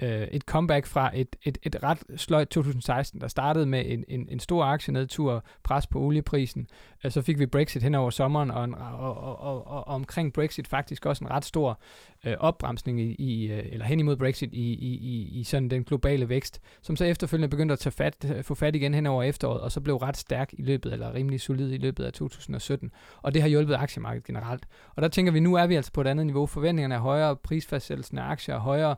øh, 0.00 0.22
et 0.22 0.42
comeback 0.42 0.86
fra 0.86 1.10
et, 1.14 1.36
et, 1.44 1.58
et 1.62 1.82
ret 1.82 1.98
sløjt 2.16 2.48
2016, 2.48 3.20
der 3.20 3.28
startede 3.28 3.66
med 3.66 3.84
en, 3.86 4.04
en, 4.08 4.28
en 4.30 4.40
stor 4.40 4.64
aktienedtur, 4.64 5.44
pres 5.62 5.86
på 5.86 6.00
olieprisen. 6.00 6.66
Øh, 7.04 7.10
så 7.10 7.22
fik 7.22 7.38
vi 7.38 7.46
Brexit 7.46 7.82
hen 7.82 7.94
over 7.94 8.10
sommeren, 8.10 8.50
og, 8.50 8.64
en, 8.64 8.74
og, 8.74 9.16
og, 9.16 9.40
og, 9.40 9.66
og 9.66 9.88
omkring 9.88 10.32
Brexit 10.32 10.68
faktisk 10.68 11.06
også 11.06 11.24
en 11.24 11.30
ret 11.30 11.44
stor 11.44 11.80
øh, 12.26 12.34
opbremsning 12.40 13.00
i, 13.00 13.14
i, 13.14 13.52
øh, 13.52 13.62
eller 13.72 13.86
hen 13.86 14.00
imod 14.00 14.16
Brexit 14.16 14.52
i, 14.52 14.72
i, 14.72 14.96
i, 14.96 15.40
i 15.40 15.44
sådan 15.44 15.68
den 15.68 15.84
globale 15.84 16.28
vækst, 16.28 16.60
som 16.82 16.96
så 16.96 17.04
efterfølgende 17.04 17.48
begyndte 17.48 17.72
at 17.72 17.78
tage 17.78 17.92
fat, 17.92 18.42
få 18.42 18.54
fat 18.54 18.76
igen 18.76 18.94
hen 18.94 19.06
over 19.06 19.22
efteråret, 19.22 19.60
og 19.60 19.72
så 19.72 19.80
blev 19.80 19.96
ret 19.96 20.16
stærk 20.16 20.52
i 20.52 20.62
løbet, 20.62 20.92
eller 20.92 21.14
rimelig 21.14 21.40
solid 21.40 21.72
i 21.72 21.78
løbet 21.78 22.04
af 22.04 22.12
2017. 22.12 22.90
Og 23.22 23.34
det 23.34 23.42
har 23.42 23.48
hjulpet 23.48 23.74
aktiemarkedet 23.74 24.26
generelt. 24.26 24.66
Og 24.96 25.02
der 25.02 25.08
tænker 25.08 25.32
vi, 25.32 25.40
nu 25.40 25.54
er 25.54 25.66
vi 25.66 25.74
altså 25.74 25.92
på 25.92 26.00
et 26.00 26.06
andet 26.06 26.26
niveau. 26.26 26.46
Forventningerne 26.46 26.94
er 26.94 26.98
højere, 26.98 27.36
prisfastsættelsen 27.36 28.18
af 28.18 28.30
aktier 28.30 28.54
er 28.54 28.58
højere, 28.58 28.96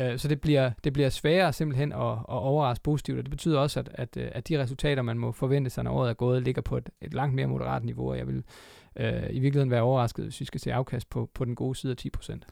øh, 0.00 0.18
så 0.18 0.28
det 0.28 0.40
bliver, 0.40 0.70
det 0.84 0.92
bliver 0.92 1.08
sværere 1.08 1.52
simpelthen 1.52 1.92
at, 1.92 2.12
at 2.12 2.24
overraske 2.28 2.82
positivt, 2.82 3.18
og 3.18 3.24
det 3.24 3.30
betyder 3.30 3.58
også, 3.58 3.80
at, 3.80 3.88
at, 3.94 4.16
øh, 4.16 4.28
at 4.32 4.48
de 4.48 4.62
resultater, 4.62 5.02
man 5.02 5.18
må 5.18 5.32
forvente 5.32 5.70
sig, 5.70 5.84
når 5.84 5.92
året 5.92 6.10
er 6.10 6.14
gået, 6.14 6.42
ligger 6.42 6.62
på 6.62 6.76
et, 6.76 6.90
et 7.00 7.14
langt 7.14 7.34
mere 7.34 7.46
moderat 7.46 7.84
niveau, 7.84 8.10
og 8.10 8.18
jeg 8.18 8.26
vil 8.26 8.42
øh, 8.96 9.22
i 9.30 9.40
virkeligheden 9.40 9.70
være 9.70 9.82
overrasket, 9.82 10.24
hvis 10.24 10.40
vi 10.40 10.44
skal 10.44 10.60
se 10.60 10.72
afkast 10.72 11.10
på, 11.10 11.30
på 11.34 11.44
den 11.44 11.54
gode 11.54 11.74
side 11.74 11.90
af 11.90 11.96
10 11.96 12.10
procent. 12.10 12.46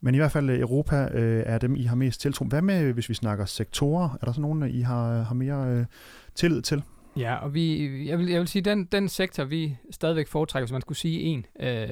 Men 0.00 0.14
i 0.14 0.18
hvert 0.18 0.32
fald 0.32 0.50
øh, 0.50 0.60
Europa 0.60 1.08
øh, 1.12 1.42
er 1.46 1.58
dem, 1.58 1.76
I 1.76 1.82
har 1.82 1.96
mest 1.96 2.20
tiltro. 2.20 2.44
Hvad 2.44 2.62
med, 2.62 2.92
hvis 2.92 3.08
vi 3.08 3.14
snakker 3.14 3.44
sektorer? 3.44 4.18
Er 4.20 4.24
der 4.24 4.32
så 4.32 4.40
nogen, 4.40 4.70
I 4.70 4.80
har, 4.80 5.22
har 5.22 5.34
mere 5.34 5.66
øh, 5.66 5.84
tillid 6.34 6.62
til? 6.62 6.82
Ja, 7.16 7.34
og 7.34 7.54
vi, 7.54 8.08
jeg, 8.08 8.18
vil, 8.18 8.28
jeg 8.28 8.40
vil 8.40 8.48
sige, 8.48 8.62
den, 8.62 8.84
den 8.84 9.08
sektor, 9.08 9.44
vi 9.44 9.76
stadigvæk 9.90 10.28
foretrækker, 10.28 10.66
hvis 10.66 10.72
man 10.72 10.80
skulle 10.80 10.98
sige 10.98 11.20
en, 11.20 11.46
øh, 11.60 11.88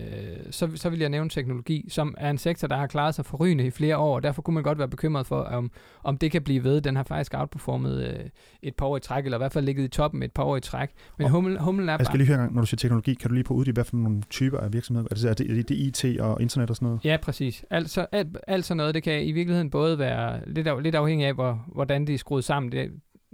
så, 0.51 0.71
så 0.75 0.91
vil 0.91 0.99
jeg 0.99 1.09
nævne 1.09 1.31
teknologi, 1.31 1.87
som 1.89 2.15
er 2.19 2.31
en 2.31 2.39
sektor, 2.39 2.69
der 2.69 2.77
har 2.77 2.87
klaret 2.87 3.15
sig 3.15 3.27
forrygende 3.27 3.67
i 3.67 3.71
flere 3.71 3.99
år, 3.99 4.15
og 4.15 4.23
derfor 4.23 4.43
kunne 4.43 4.55
man 4.55 4.63
godt 4.63 4.79
være 4.79 4.89
bekymret 4.89 5.27
for, 5.27 5.41
om, 5.41 5.71
om 6.03 6.19
det 6.19 6.31
kan 6.31 6.43
blive 6.43 6.65
ved. 6.65 6.81
Den 6.81 6.97
har 6.97 7.03
faktisk 7.03 7.35
outperformet 7.35 8.05
øh, 8.05 8.25
et 8.63 8.75
par 8.75 8.87
år 8.87 8.97
i 8.97 9.01
træk, 9.01 9.25
eller 9.25 9.39
i 9.39 9.41
hvert 9.41 9.53
fald 9.53 9.65
ligget 9.65 9.85
i 9.85 9.89
toppen 9.89 10.23
et 10.23 10.33
par 10.33 10.43
år 10.43 10.57
i 10.57 10.61
træk. 10.61 10.91
Men 11.19 11.31
hummel, 11.31 11.59
hummel 11.59 11.89
er 11.89 11.97
Jeg 11.97 12.07
skal 12.07 12.19
lige 12.19 12.29
høre 12.29 12.39
gang, 12.39 12.55
når 12.55 12.61
du 12.61 12.67
siger 12.67 12.79
teknologi, 12.79 13.15
kan 13.15 13.29
du 13.29 13.35
lige 13.35 13.45
på 13.45 13.55
uddybe, 13.55 13.75
hvad 13.75 13.85
for 13.85 13.97
nogle 13.97 14.23
typer 14.31 14.59
af 14.59 14.73
virksomheder? 14.73 15.09
Er 15.11 15.15
det, 15.15 15.25
er 15.31 15.35
det, 15.35 15.59
er 15.59 15.63
det, 15.63 16.05
IT 16.05 16.21
og 16.21 16.43
internet 16.43 16.71
og 16.71 16.77
sådan 16.77 16.87
noget? 16.87 17.05
Ja, 17.05 17.17
præcis. 17.23 17.65
Altså, 17.71 18.07
alt, 18.13 18.37
alt 18.47 18.65
sådan 18.65 18.77
noget, 18.77 18.95
det 18.95 19.03
kan 19.03 19.25
i 19.25 19.33
virkeligheden 19.33 19.71
både 19.71 19.99
være 19.99 20.41
lidt, 20.47 20.67
af, 20.67 20.83
lidt 20.83 20.95
afhængig 20.95 21.27
af, 21.27 21.35
hvor, 21.35 21.65
hvordan 21.75 22.07
det 22.07 22.15
er 22.15 22.19
skruet 22.19 22.45
sammen. 22.45 22.73
Det, 22.73 22.91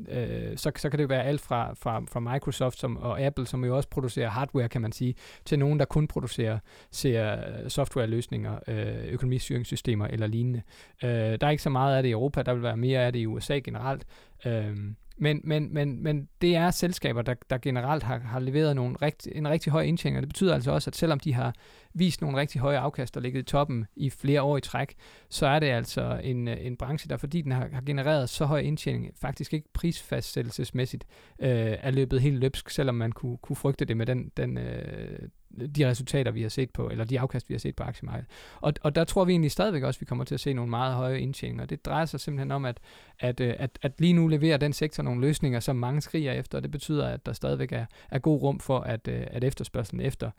øh, 0.08 0.56
så, 0.56 0.72
så 0.76 0.90
kan 0.90 0.98
det 0.98 1.08
være 1.08 1.24
alt 1.24 1.40
fra, 1.40 1.74
fra, 1.74 2.02
fra 2.12 2.20
Microsoft 2.20 2.78
som, 2.78 2.96
og 2.96 3.20
Apple, 3.20 3.46
som 3.46 3.64
jo 3.64 3.76
også 3.76 3.88
producerer 3.88 4.28
hardware, 4.28 4.68
kan 4.68 4.82
man 4.82 4.92
sige, 4.92 5.14
til 5.44 5.58
nogen, 5.58 5.78
der 5.78 5.84
kun 5.84 6.08
producerer 6.08 6.58
ser 6.90 7.32
øh, 7.32 7.70
softwareløsninger, 7.70 8.58
øh, 8.68 9.12
økonomistyringssystemer 9.12 10.06
eller 10.06 10.26
lignende. 10.26 10.62
Øh, 11.04 11.10
der 11.10 11.46
er 11.46 11.50
ikke 11.50 11.62
så 11.62 11.70
meget 11.70 11.96
af 11.96 12.02
det 12.02 12.08
i 12.08 12.12
Europa, 12.12 12.42
der 12.42 12.54
vil 12.54 12.62
være 12.62 12.76
mere 12.76 13.00
af 13.00 13.12
det 13.12 13.18
i 13.18 13.26
USA 13.26 13.58
generelt. 13.58 14.06
Øh, 14.46 14.76
men, 15.20 15.40
men, 15.44 15.74
men, 15.74 16.02
men 16.02 16.28
det 16.40 16.56
er 16.56 16.70
selskaber, 16.70 17.22
der, 17.22 17.34
der 17.50 17.58
generelt 17.58 18.02
har, 18.02 18.18
har 18.18 18.40
leveret 18.40 18.76
nogle 18.76 18.96
rigt, 19.02 19.28
en 19.32 19.48
rigtig 19.48 19.72
høj 19.72 19.82
indtjening, 19.82 20.16
og 20.16 20.22
det 20.22 20.28
betyder 20.28 20.54
altså 20.54 20.70
også, 20.70 20.90
at 20.90 20.96
selvom 20.96 21.20
de 21.20 21.34
har 21.34 21.54
vist 21.94 22.20
nogle 22.20 22.38
rigtig 22.38 22.60
høje 22.60 22.78
afkast 22.78 23.16
og 23.16 23.22
ligget 23.22 23.40
i 23.40 23.44
toppen 23.44 23.86
i 23.96 24.10
flere 24.10 24.42
år 24.42 24.56
i 24.56 24.60
træk, 24.60 24.94
så 25.28 25.46
er 25.46 25.58
det 25.58 25.66
altså 25.66 26.20
en, 26.24 26.48
øh, 26.48 26.56
en 26.60 26.76
branche, 26.76 27.08
der 27.08 27.16
fordi 27.16 27.42
den 27.42 27.52
har, 27.52 27.68
har 27.72 27.82
genereret 27.86 28.28
så 28.28 28.44
høj 28.44 28.60
indtjening, 28.60 29.10
faktisk 29.20 29.54
ikke 29.54 29.68
prisfastsættelsesmæssigt 29.72 31.04
øh, 31.38 31.48
er 31.80 31.90
løbet 31.90 32.20
helt 32.20 32.38
løbsk, 32.38 32.70
selvom 32.70 32.94
man 32.94 33.12
kunne, 33.12 33.36
kunne 33.36 33.56
frygte 33.56 33.84
det 33.84 33.96
med 33.96 34.06
den, 34.06 34.32
den, 34.36 34.58
øh, 34.58 35.28
de 35.76 35.88
resultater, 35.88 36.30
vi 36.30 36.42
har 36.42 36.48
set 36.48 36.70
på, 36.70 36.88
eller 36.88 37.04
de 37.04 37.20
afkast, 37.20 37.48
vi 37.48 37.54
har 37.54 37.58
set 37.58 37.76
på 37.76 37.82
aktiemarkedet. 37.82 38.30
Og, 38.60 38.72
og 38.82 38.94
der 38.94 39.04
tror 39.04 39.24
vi 39.24 39.32
egentlig 39.32 39.50
stadigvæk 39.50 39.82
også, 39.82 39.98
at 39.98 40.00
vi 40.00 40.06
kommer 40.06 40.24
til 40.24 40.34
at 40.34 40.40
se 40.40 40.52
nogle 40.52 40.70
meget 40.70 40.94
høje 40.94 41.20
indtjeninger. 41.20 41.66
Det 41.66 41.84
drejer 41.84 42.04
sig 42.04 42.20
simpelthen 42.20 42.50
om, 42.50 42.64
at, 42.64 42.80
at, 43.18 43.40
øh, 43.40 43.54
at, 43.58 43.78
at 43.82 43.92
lige 43.98 44.12
nu 44.12 44.26
leverer 44.26 44.56
den 44.56 44.72
sektor 44.72 45.02
nogle 45.02 45.20
løsninger, 45.20 45.60
som 45.60 45.76
mange 45.76 46.00
skriger 46.00 46.32
efter, 46.32 46.58
og 46.58 46.62
det 46.62 46.70
betyder, 46.70 47.08
at 47.08 47.26
der 47.26 47.32
stadigvæk 47.32 47.72
er, 47.72 47.86
er 48.10 48.18
god 48.18 48.42
rum 48.42 48.60
for, 48.60 48.80
at, 48.80 49.08
øh, 49.08 49.26
at 49.26 49.44
efterspørgselen 49.44 50.00
efter 50.00 50.30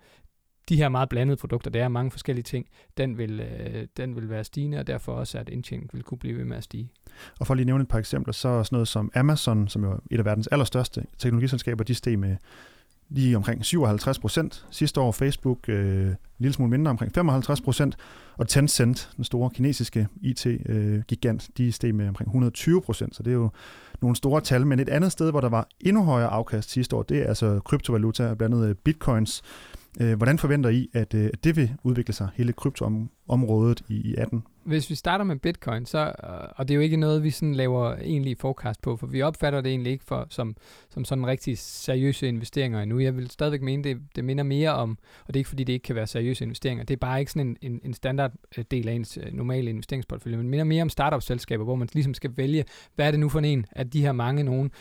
de 0.69 0.77
her 0.77 0.89
meget 0.89 1.09
blandede 1.09 1.37
produkter, 1.37 1.71
der 1.71 1.83
er 1.83 1.87
mange 1.87 2.11
forskellige 2.11 2.43
ting, 2.43 2.67
den 2.97 3.17
vil, 3.17 3.39
øh, 3.39 3.87
den 3.97 4.15
vil 4.15 4.29
være 4.29 4.43
stigende, 4.43 4.79
og 4.79 4.87
derfor 4.87 5.13
også, 5.13 5.37
at 5.37 5.49
indtjeningen 5.49 5.89
vil 5.93 6.03
kunne 6.03 6.17
blive 6.17 6.37
ved 6.37 6.45
med 6.45 6.57
at 6.57 6.63
stige. 6.63 6.91
Og 7.39 7.47
for 7.47 7.53
at 7.53 7.57
lige 7.57 7.65
nævne 7.65 7.81
et 7.81 7.87
par 7.87 7.99
eksempler, 7.99 8.33
så 8.33 8.47
er 8.47 8.63
sådan 8.63 8.75
noget 8.75 8.87
som 8.87 9.11
Amazon, 9.15 9.67
som 9.67 9.83
jo 9.83 9.91
er 9.91 9.97
et 10.11 10.19
af 10.19 10.25
verdens 10.25 10.47
allerstørste 10.47 11.05
teknologiselskaber, 11.17 11.83
de 11.83 11.95
steg 11.95 12.19
med 12.19 12.37
lige 13.11 13.37
omkring 13.37 13.65
57 13.65 14.19
procent. 14.19 14.65
Sidste 14.71 15.01
år 15.01 15.11
Facebook 15.11 15.69
øh, 15.69 16.07
en 16.07 16.15
lille 16.39 16.53
smule 16.53 16.69
mindre, 16.69 16.89
omkring 16.89 17.13
55 17.13 17.61
procent. 17.61 17.97
Og 18.37 18.47
Tencent, 18.47 19.09
den 19.17 19.23
store 19.23 19.49
kinesiske 19.49 20.07
IT-gigant, 20.21 21.49
øh, 21.49 21.57
de 21.57 21.71
steg 21.71 21.95
med 21.95 22.07
omkring 22.07 22.27
120 22.27 22.81
procent. 22.81 23.15
Så 23.15 23.23
det 23.23 23.31
er 23.31 23.35
jo 23.35 23.49
nogle 24.01 24.15
store 24.15 24.41
tal. 24.41 24.67
Men 24.67 24.79
et 24.79 24.89
andet 24.89 25.11
sted, 25.11 25.31
hvor 25.31 25.41
der 25.41 25.49
var 25.49 25.67
endnu 25.79 26.03
højere 26.03 26.29
afkast 26.29 26.69
sidste 26.69 26.95
år, 26.95 27.03
det 27.03 27.17
er 27.17 27.27
altså 27.27 27.59
kryptovaluta, 27.65 28.33
blandt 28.33 28.55
andet 28.55 28.69
øh, 28.69 28.75
bitcoins. 28.75 29.41
Øh, 30.01 30.17
hvordan 30.17 30.37
forventer 30.37 30.69
I, 30.69 30.89
øh, 30.95 31.01
at 31.01 31.43
det 31.43 31.55
vil 31.55 31.75
udvikle 31.83 32.13
sig, 32.13 32.27
hele 32.35 32.53
kryptoområdet 32.53 33.83
i 33.89 34.15
18? 34.17 34.43
Hvis 34.63 34.89
vi 34.89 34.95
starter 34.95 35.25
med 35.25 35.35
bitcoin, 35.35 35.85
så, 35.85 35.99
øh, 35.99 36.49
og 36.55 36.67
det 36.67 36.73
er 36.73 36.75
jo 36.75 36.81
ikke 36.81 36.97
noget, 36.97 37.23
vi 37.23 37.29
sådan 37.29 37.55
laver 37.55 37.95
egentlig 37.95 38.37
forecast 38.37 38.81
på, 38.81 38.97
for 38.97 39.07
vi 39.07 39.21
opfatter 39.21 39.61
det 39.61 39.69
egentlig 39.69 39.91
ikke 39.91 40.05
for, 40.05 40.27
som, 40.29 40.55
som 40.89 41.05
sådan 41.05 41.27
rigtig 41.27 41.57
seriøse 41.57 42.27
investeringer 42.27 42.81
endnu. 42.81 42.99
Jeg 42.99 43.17
vil 43.17 43.29
stadigvæk 43.29 43.61
mene, 43.61 43.83
det, 43.83 44.01
det 44.15 44.23
minder 44.23 44.43
mere 44.43 44.69
om, 44.69 44.97
og 45.21 45.27
det 45.27 45.35
er 45.35 45.39
ikke 45.39 45.49
fordi, 45.49 45.63
det 45.63 45.73
ikke 45.73 45.83
kan 45.83 45.95
være 45.95 46.07
seriøse 46.07 46.43
investeringer, 46.43 46.83
det 46.83 46.93
er 46.93 46.97
bare 46.97 47.19
ikke 47.19 47.31
sådan 47.31 47.47
en, 47.47 47.57
en, 47.71 47.79
en 47.83 47.93
standard 47.93 48.31
øh, 48.57 48.65
del 48.71 48.87
af 48.87 48.93
ens 48.93 49.17
øh, 49.17 49.33
normale 49.33 49.69
investeringsportfølje, 49.69 50.37
men 50.37 50.49
minder 50.49 50.65
mere 50.65 50.81
om 50.81 50.89
startup-selskaber, 50.89 51.63
hvor 51.63 51.75
man 51.75 51.87
ligesom 51.93 52.13
skal 52.13 52.37
vælge, 52.37 52.65
hvad 52.95 53.07
er 53.07 53.11
det 53.11 53.19
nu 53.19 53.29
for 53.29 53.39
en 53.39 53.65
af 53.71 53.89
de 53.89 54.01
her 54.01 54.11
mange 54.11 54.43
nogen, 54.43 54.71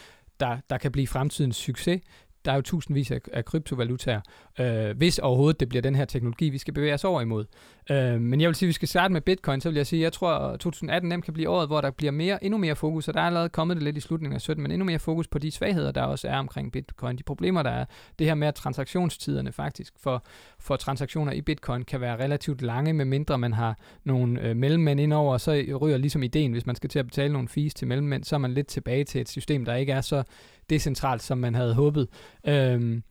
der, 0.41 0.59
der 0.71 0.79
kan 0.79 0.93
blive 0.93 1.07
fremtidens 1.07 1.57
succes, 1.57 2.01
der 2.45 2.53
er 2.53 2.57
jo 2.57 2.63
tusindvis 2.63 3.11
af, 3.11 3.21
af 3.33 3.45
kryptovalutaer, 3.45 4.21
øh, 4.61 4.97
hvis 4.97 5.19
overhovedet 5.19 5.61
det 5.61 5.69
bliver 5.69 5.83
den 5.83 5.95
her 5.95 6.05
teknologi, 6.05 6.49
vi 6.49 6.59
skal 6.59 6.75
bevæge 6.75 6.95
os 6.95 7.05
over 7.05 7.21
imod. 7.21 7.45
Øh, 7.91 8.21
men 8.21 8.41
jeg 8.41 8.49
vil 8.49 8.55
sige, 8.55 8.67
at 8.67 8.69
vi 8.69 8.73
skal 8.73 8.89
starte 8.89 9.13
med 9.13 9.21
Bitcoin, 9.21 9.61
så 9.61 9.69
vil 9.69 9.77
jeg 9.77 9.87
sige, 9.87 10.01
at 10.01 10.05
jeg 10.05 10.13
tror, 10.13 10.31
at 10.31 10.61
2018 10.61 11.09
nemt 11.09 11.25
kan 11.25 11.35
blive 11.35 11.49
året, 11.49 11.69
hvor 11.69 11.81
der 11.81 11.91
bliver 11.91 12.11
mere, 12.11 12.45
endnu 12.45 12.59
mere 12.59 12.77
fokus, 12.77 13.09
og 13.09 13.15
der 13.15 13.21
er 13.21 13.25
allerede 13.25 13.49
kommet 13.49 13.77
det 13.77 13.85
lidt 13.85 13.97
i 13.97 14.01
slutningen 14.01 14.35
af 14.35 14.41
17, 14.41 14.63
men 14.63 14.73
endnu 14.73 14.85
mere 14.85 14.99
fokus 14.99 15.29
på 15.29 15.39
de 15.39 15.51
svagheder, 15.51 15.93
der 15.93 16.03
også 16.03 16.29
er 16.29 16.39
omkring 16.39 16.73
Bitcoin. 16.73 17.19
De 17.19 17.23
problemer, 17.23 17.63
der 17.63 17.71
er, 17.71 17.85
det 18.19 18.27
her 18.27 18.35
med, 18.35 18.49
at 18.49 18.55
transaktionstiderne 18.55 19.53
faktisk 19.53 19.95
for, 20.03 20.25
for 20.59 20.77
transaktioner 20.77 21.33
i 21.33 21.41
Bitcoin 21.41 21.83
kan 21.83 22.01
være 22.01 22.17
relativt 22.17 22.63
lange, 22.63 22.93
medmindre 22.93 23.39
man 23.39 23.53
har 23.53 23.79
nogle 24.05 24.43
øh, 24.43 24.57
mellemmænd 24.57 25.01
indover, 25.01 25.39
så 25.39 25.79
ryger 25.81 25.97
ligesom 25.97 26.23
ideen, 26.23 26.53
hvis 26.53 26.67
man 26.67 26.77
skal 26.77 26.91
til 26.91 26.99
at 26.99 27.07
betale 27.07 27.33
nogle 27.33 27.49
fees 27.49 27.75
til 27.75 27.89
mellemmænd, 27.89 28.25
så 28.25 28.37
er 28.37 28.39
man 28.39 28.53
lidt 28.55 28.67
tilbage 28.67 29.05
til 29.05 29.21
et 29.21 29.29
system, 29.29 29.65
der 29.65 29.75
ikke 29.75 29.93
er 29.93 30.01
så 30.01 30.23
decentralt, 30.71 31.23
som 31.23 31.39
man 31.39 31.55
havde 31.55 31.75
håbet. 31.75 32.09
Øhm, 32.47 33.03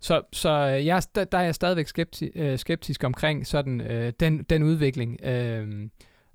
så, 0.00 0.22
så 0.32 0.50
jeg, 0.64 1.02
der, 1.14 1.24
der 1.24 1.38
er 1.38 1.42
jeg 1.42 1.54
stadigvæk 1.54 1.86
skepti, 1.86 2.30
øh, 2.34 2.58
skeptisk 2.58 3.04
omkring 3.04 3.46
sådan 3.46 3.80
øh, 3.80 4.12
den, 4.20 4.42
den 4.42 4.62
udvikling. 4.62 5.18
Øhm, 5.22 5.90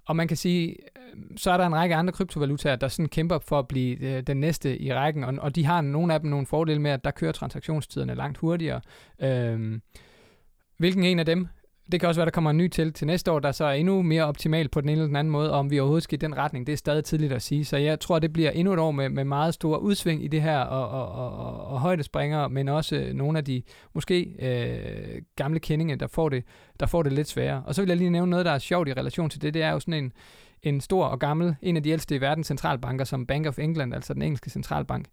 og 0.05 0.15
man 0.15 0.27
kan 0.27 0.37
sige, 0.37 0.69
øh, 0.69 1.37
så 1.37 1.51
er 1.51 1.57
der 1.57 1.65
en 1.65 1.75
række 1.75 1.95
andre 1.95 2.13
kryptovalutaer, 2.13 2.75
der 2.75 2.87
sådan 2.87 3.09
kæmper 3.09 3.39
for 3.39 3.59
at 3.59 3.67
blive 3.67 3.99
øh, 3.99 4.23
den 4.23 4.39
næste 4.39 4.81
i 4.81 4.93
rækken, 4.93 5.23
og, 5.23 5.33
og 5.37 5.55
de 5.55 5.65
har 5.65 5.81
nogle 5.81 6.13
af 6.13 6.19
dem 6.19 6.29
nogle 6.29 6.45
fordele 6.45 6.81
med, 6.81 6.91
at 6.91 7.03
der 7.03 7.11
kører 7.11 7.31
transaktionstiderne 7.31 8.15
langt 8.15 8.37
hurtigere. 8.37 8.81
Øhm, 9.21 9.81
hvilken 10.77 11.03
en 11.03 11.19
af 11.19 11.25
dem 11.25 11.47
det 11.91 11.99
kan 11.99 12.09
også 12.09 12.21
være, 12.21 12.25
der 12.25 12.31
kommer 12.31 12.49
en 12.49 12.57
ny 12.57 12.67
til 12.67 12.93
til 12.93 13.07
næste 13.07 13.31
år, 13.31 13.39
der 13.39 13.51
så 13.51 13.65
er 13.65 13.71
endnu 13.71 14.01
mere 14.01 14.23
optimal 14.23 14.69
på 14.69 14.81
den 14.81 14.89
ene 14.89 14.97
eller 14.97 15.07
den 15.07 15.15
anden 15.15 15.31
måde, 15.31 15.51
og 15.51 15.59
om 15.59 15.71
vi 15.71 15.79
overhovedet 15.79 16.03
skal 16.03 16.15
i 16.15 16.17
den 16.17 16.37
retning, 16.37 16.67
det 16.67 16.73
er 16.73 16.77
stadig 16.77 17.03
tidligt 17.03 17.33
at 17.33 17.41
sige. 17.41 17.65
Så 17.65 17.77
jeg 17.77 17.99
tror, 17.99 18.19
det 18.19 18.33
bliver 18.33 18.51
endnu 18.51 18.73
et 18.73 18.79
år 18.79 18.91
med, 18.91 19.09
med 19.09 19.23
meget 19.23 19.53
store 19.53 19.81
udsving 19.81 20.23
i 20.23 20.27
det 20.27 20.41
her, 20.41 20.59
og, 20.59 20.89
og, 20.89 21.11
og, 21.11 21.67
og, 21.67 21.79
højdespringere, 21.79 22.49
men 22.49 22.69
også 22.69 22.95
øh, 22.95 23.13
nogle 23.13 23.37
af 23.37 23.45
de 23.45 23.61
måske 23.93 24.35
øh, 24.39 25.21
gamle 25.35 25.59
kendinge, 25.59 25.95
der 25.95 26.07
får, 26.07 26.29
det, 26.29 26.43
der 26.79 26.85
får 26.85 27.03
det 27.03 27.13
lidt 27.13 27.27
sværere. 27.27 27.63
Og 27.65 27.75
så 27.75 27.81
vil 27.81 27.87
jeg 27.87 27.97
lige 27.97 28.09
nævne 28.09 28.29
noget, 28.29 28.45
der 28.45 28.51
er 28.51 28.59
sjovt 28.59 28.87
i 28.87 28.93
relation 28.93 29.29
til 29.29 29.41
det. 29.41 29.53
Det 29.53 29.63
er 29.63 29.71
jo 29.71 29.79
sådan 29.79 30.03
en, 30.03 30.11
en 30.63 30.81
stor 30.81 31.05
og 31.05 31.19
gammel, 31.19 31.55
en 31.61 31.77
af 31.77 31.83
de 31.83 31.89
ældste 31.89 32.15
i 32.15 32.21
verdens 32.21 32.47
centralbanker, 32.47 33.05
som 33.05 33.25
Bank 33.25 33.47
of 33.47 33.59
England, 33.59 33.93
altså 33.93 34.13
den 34.13 34.21
engelske 34.21 34.49
centralbank, 34.49 35.07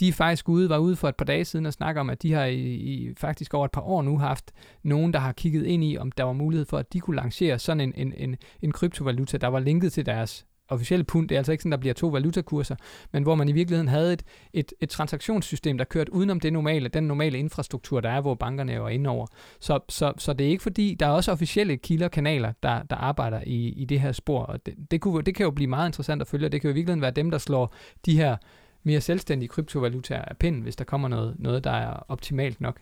de 0.00 0.08
er 0.08 0.12
faktisk 0.12 0.48
ude, 0.48 0.68
var 0.68 0.78
ude 0.78 0.96
for 0.96 1.08
et 1.08 1.16
par 1.16 1.24
dage 1.24 1.44
siden 1.44 1.66
og 1.66 1.72
snakke 1.72 2.00
om, 2.00 2.10
at 2.10 2.22
de 2.22 2.32
har 2.32 2.44
i, 2.44 2.60
i 2.60 3.14
faktisk 3.16 3.54
over 3.54 3.64
et 3.64 3.70
par 3.70 3.80
år 3.80 4.02
nu 4.02 4.18
haft 4.18 4.52
nogen, 4.82 5.12
der 5.12 5.18
har 5.18 5.32
kigget 5.32 5.66
ind 5.66 5.84
i, 5.84 5.98
om 5.98 6.12
der 6.12 6.24
var 6.24 6.32
mulighed 6.32 6.66
for, 6.66 6.78
at 6.78 6.92
de 6.92 7.00
kunne 7.00 7.16
lancere 7.16 7.58
sådan 7.58 7.80
en, 7.80 7.92
en, 7.96 8.12
en, 8.16 8.36
en 8.62 8.72
kryptovaluta, 8.72 9.36
der 9.36 9.48
var 9.48 9.60
linket 9.60 9.92
til 9.92 10.06
deres 10.06 10.46
officielle 10.68 11.04
pund. 11.04 11.28
Det 11.28 11.34
er 11.34 11.38
altså 11.38 11.52
ikke 11.52 11.62
sådan, 11.62 11.72
der 11.72 11.78
bliver 11.78 11.94
to 11.94 12.06
valutakurser, 12.08 12.76
men 13.12 13.22
hvor 13.22 13.34
man 13.34 13.48
i 13.48 13.52
virkeligheden 13.52 13.88
havde 13.88 14.12
et, 14.12 14.22
et, 14.52 14.72
et 14.80 14.88
transaktionssystem, 14.88 15.78
der 15.78 15.84
kørte 15.84 16.12
udenom 16.12 16.40
det 16.40 16.52
normale, 16.52 16.88
den 16.88 17.04
normale 17.04 17.38
infrastruktur, 17.38 18.00
der 18.00 18.10
er, 18.10 18.20
hvor 18.20 18.34
bankerne 18.34 18.72
er 18.72 18.88
inde 18.88 19.10
over. 19.10 19.26
Så, 19.60 19.80
så, 19.88 20.12
så 20.18 20.32
det 20.32 20.46
er 20.46 20.50
ikke 20.50 20.62
fordi, 20.62 20.96
der 21.00 21.06
er 21.06 21.10
også 21.10 21.32
officielle 21.32 21.76
kilder, 21.76 22.08
kanaler, 22.08 22.52
der, 22.62 22.82
der 22.82 22.96
arbejder 22.96 23.40
i, 23.46 23.68
i 23.68 23.84
det 23.84 24.00
her 24.00 24.12
spor, 24.12 24.42
og 24.42 24.66
det, 24.66 24.74
det, 24.90 25.00
kunne, 25.00 25.22
det 25.22 25.34
kan 25.34 25.44
jo 25.44 25.50
blive 25.50 25.68
meget 25.68 25.88
interessant 25.88 26.22
at 26.22 26.28
følge, 26.28 26.46
og 26.46 26.52
det 26.52 26.60
kan 26.60 26.68
jo 26.68 26.72
i 26.72 26.74
virkeligheden 26.74 27.02
være 27.02 27.10
dem, 27.10 27.30
der 27.30 27.38
slår 27.38 27.74
de 28.06 28.16
her 28.16 28.36
mere 28.82 29.00
selvstændige 29.00 29.48
kryptovalutaer 29.48 30.22
af 30.22 30.36
pinden, 30.36 30.62
hvis 30.62 30.76
der 30.76 30.84
kommer 30.84 31.08
noget, 31.08 31.34
noget, 31.38 31.64
der 31.64 31.70
er 31.70 32.04
optimalt 32.08 32.60
nok. 32.60 32.80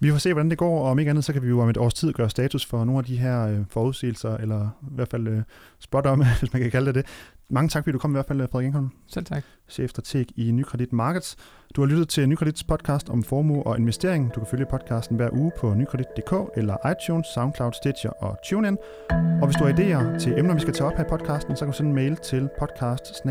Vi 0.00 0.10
får 0.10 0.18
se, 0.18 0.32
hvordan 0.32 0.50
det 0.50 0.58
går, 0.58 0.78
og 0.78 0.90
om 0.90 0.98
ikke 0.98 1.10
andet, 1.10 1.24
så 1.24 1.32
kan 1.32 1.42
vi 1.42 1.48
jo 1.48 1.60
om 1.60 1.68
et 1.68 1.76
års 1.76 1.94
tid 1.94 2.12
gøre 2.12 2.30
status 2.30 2.66
for 2.66 2.84
nogle 2.84 2.98
af 2.98 3.04
de 3.04 3.16
her 3.16 3.46
øh, 3.48 3.58
forudsigelser, 3.70 4.36
eller 4.36 4.68
i 4.82 4.94
hvert 4.94 5.08
fald 5.08 5.28
øh, 5.28 5.42
spot 5.78 6.06
om, 6.06 6.24
hvis 6.40 6.52
man 6.52 6.62
kan 6.62 6.70
kalde 6.70 6.86
det 6.86 6.94
det. 6.94 7.06
Mange 7.50 7.68
tak, 7.68 7.84
fordi 7.84 7.92
du 7.92 7.98
kom 7.98 8.10
i 8.10 8.14
hvert 8.14 8.26
fald, 8.26 8.48
Frederik 8.48 8.66
Engholm. 8.66 8.90
Selv 9.06 9.24
tak. 9.24 9.44
Chefstrateg 9.68 10.26
i 10.36 10.50
Nykredit 10.50 10.92
Markets. 10.92 11.36
Du 11.76 11.80
har 11.80 11.88
lyttet 11.88 12.08
til 12.08 12.28
Nykredits 12.28 12.64
podcast 12.64 13.08
om 13.10 13.22
formue 13.22 13.66
og 13.66 13.78
investering. 13.78 14.34
Du 14.34 14.40
kan 14.40 14.46
følge 14.50 14.66
podcasten 14.70 15.16
hver 15.16 15.28
uge 15.32 15.52
på 15.58 15.74
nykredit.dk 15.74 16.32
eller 16.56 16.76
iTunes, 16.92 17.26
SoundCloud, 17.34 17.72
Stitcher 17.72 18.10
og 18.10 18.36
TuneIn. 18.44 18.76
Og 19.10 19.46
hvis 19.46 19.56
du 19.56 19.64
har 19.64 19.72
idéer 19.72 20.18
til 20.18 20.38
emner, 20.38 20.54
vi 20.54 20.60
skal 20.60 20.74
tage 20.74 20.86
op 20.86 20.96
her 20.96 21.04
i 21.04 21.08
podcasten, 21.08 21.56
så 21.56 21.64
kan 21.64 21.72
du 21.72 21.76
sende 21.76 21.88
en 21.88 21.94
mail 21.94 22.16
til 22.16 22.48
podcast 22.58 23.22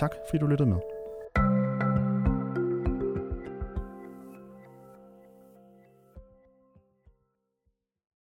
Tak 0.00 0.10
fordi 0.28 0.38
du 0.38 0.46
lyttede 0.46 0.68
med. 0.68 0.93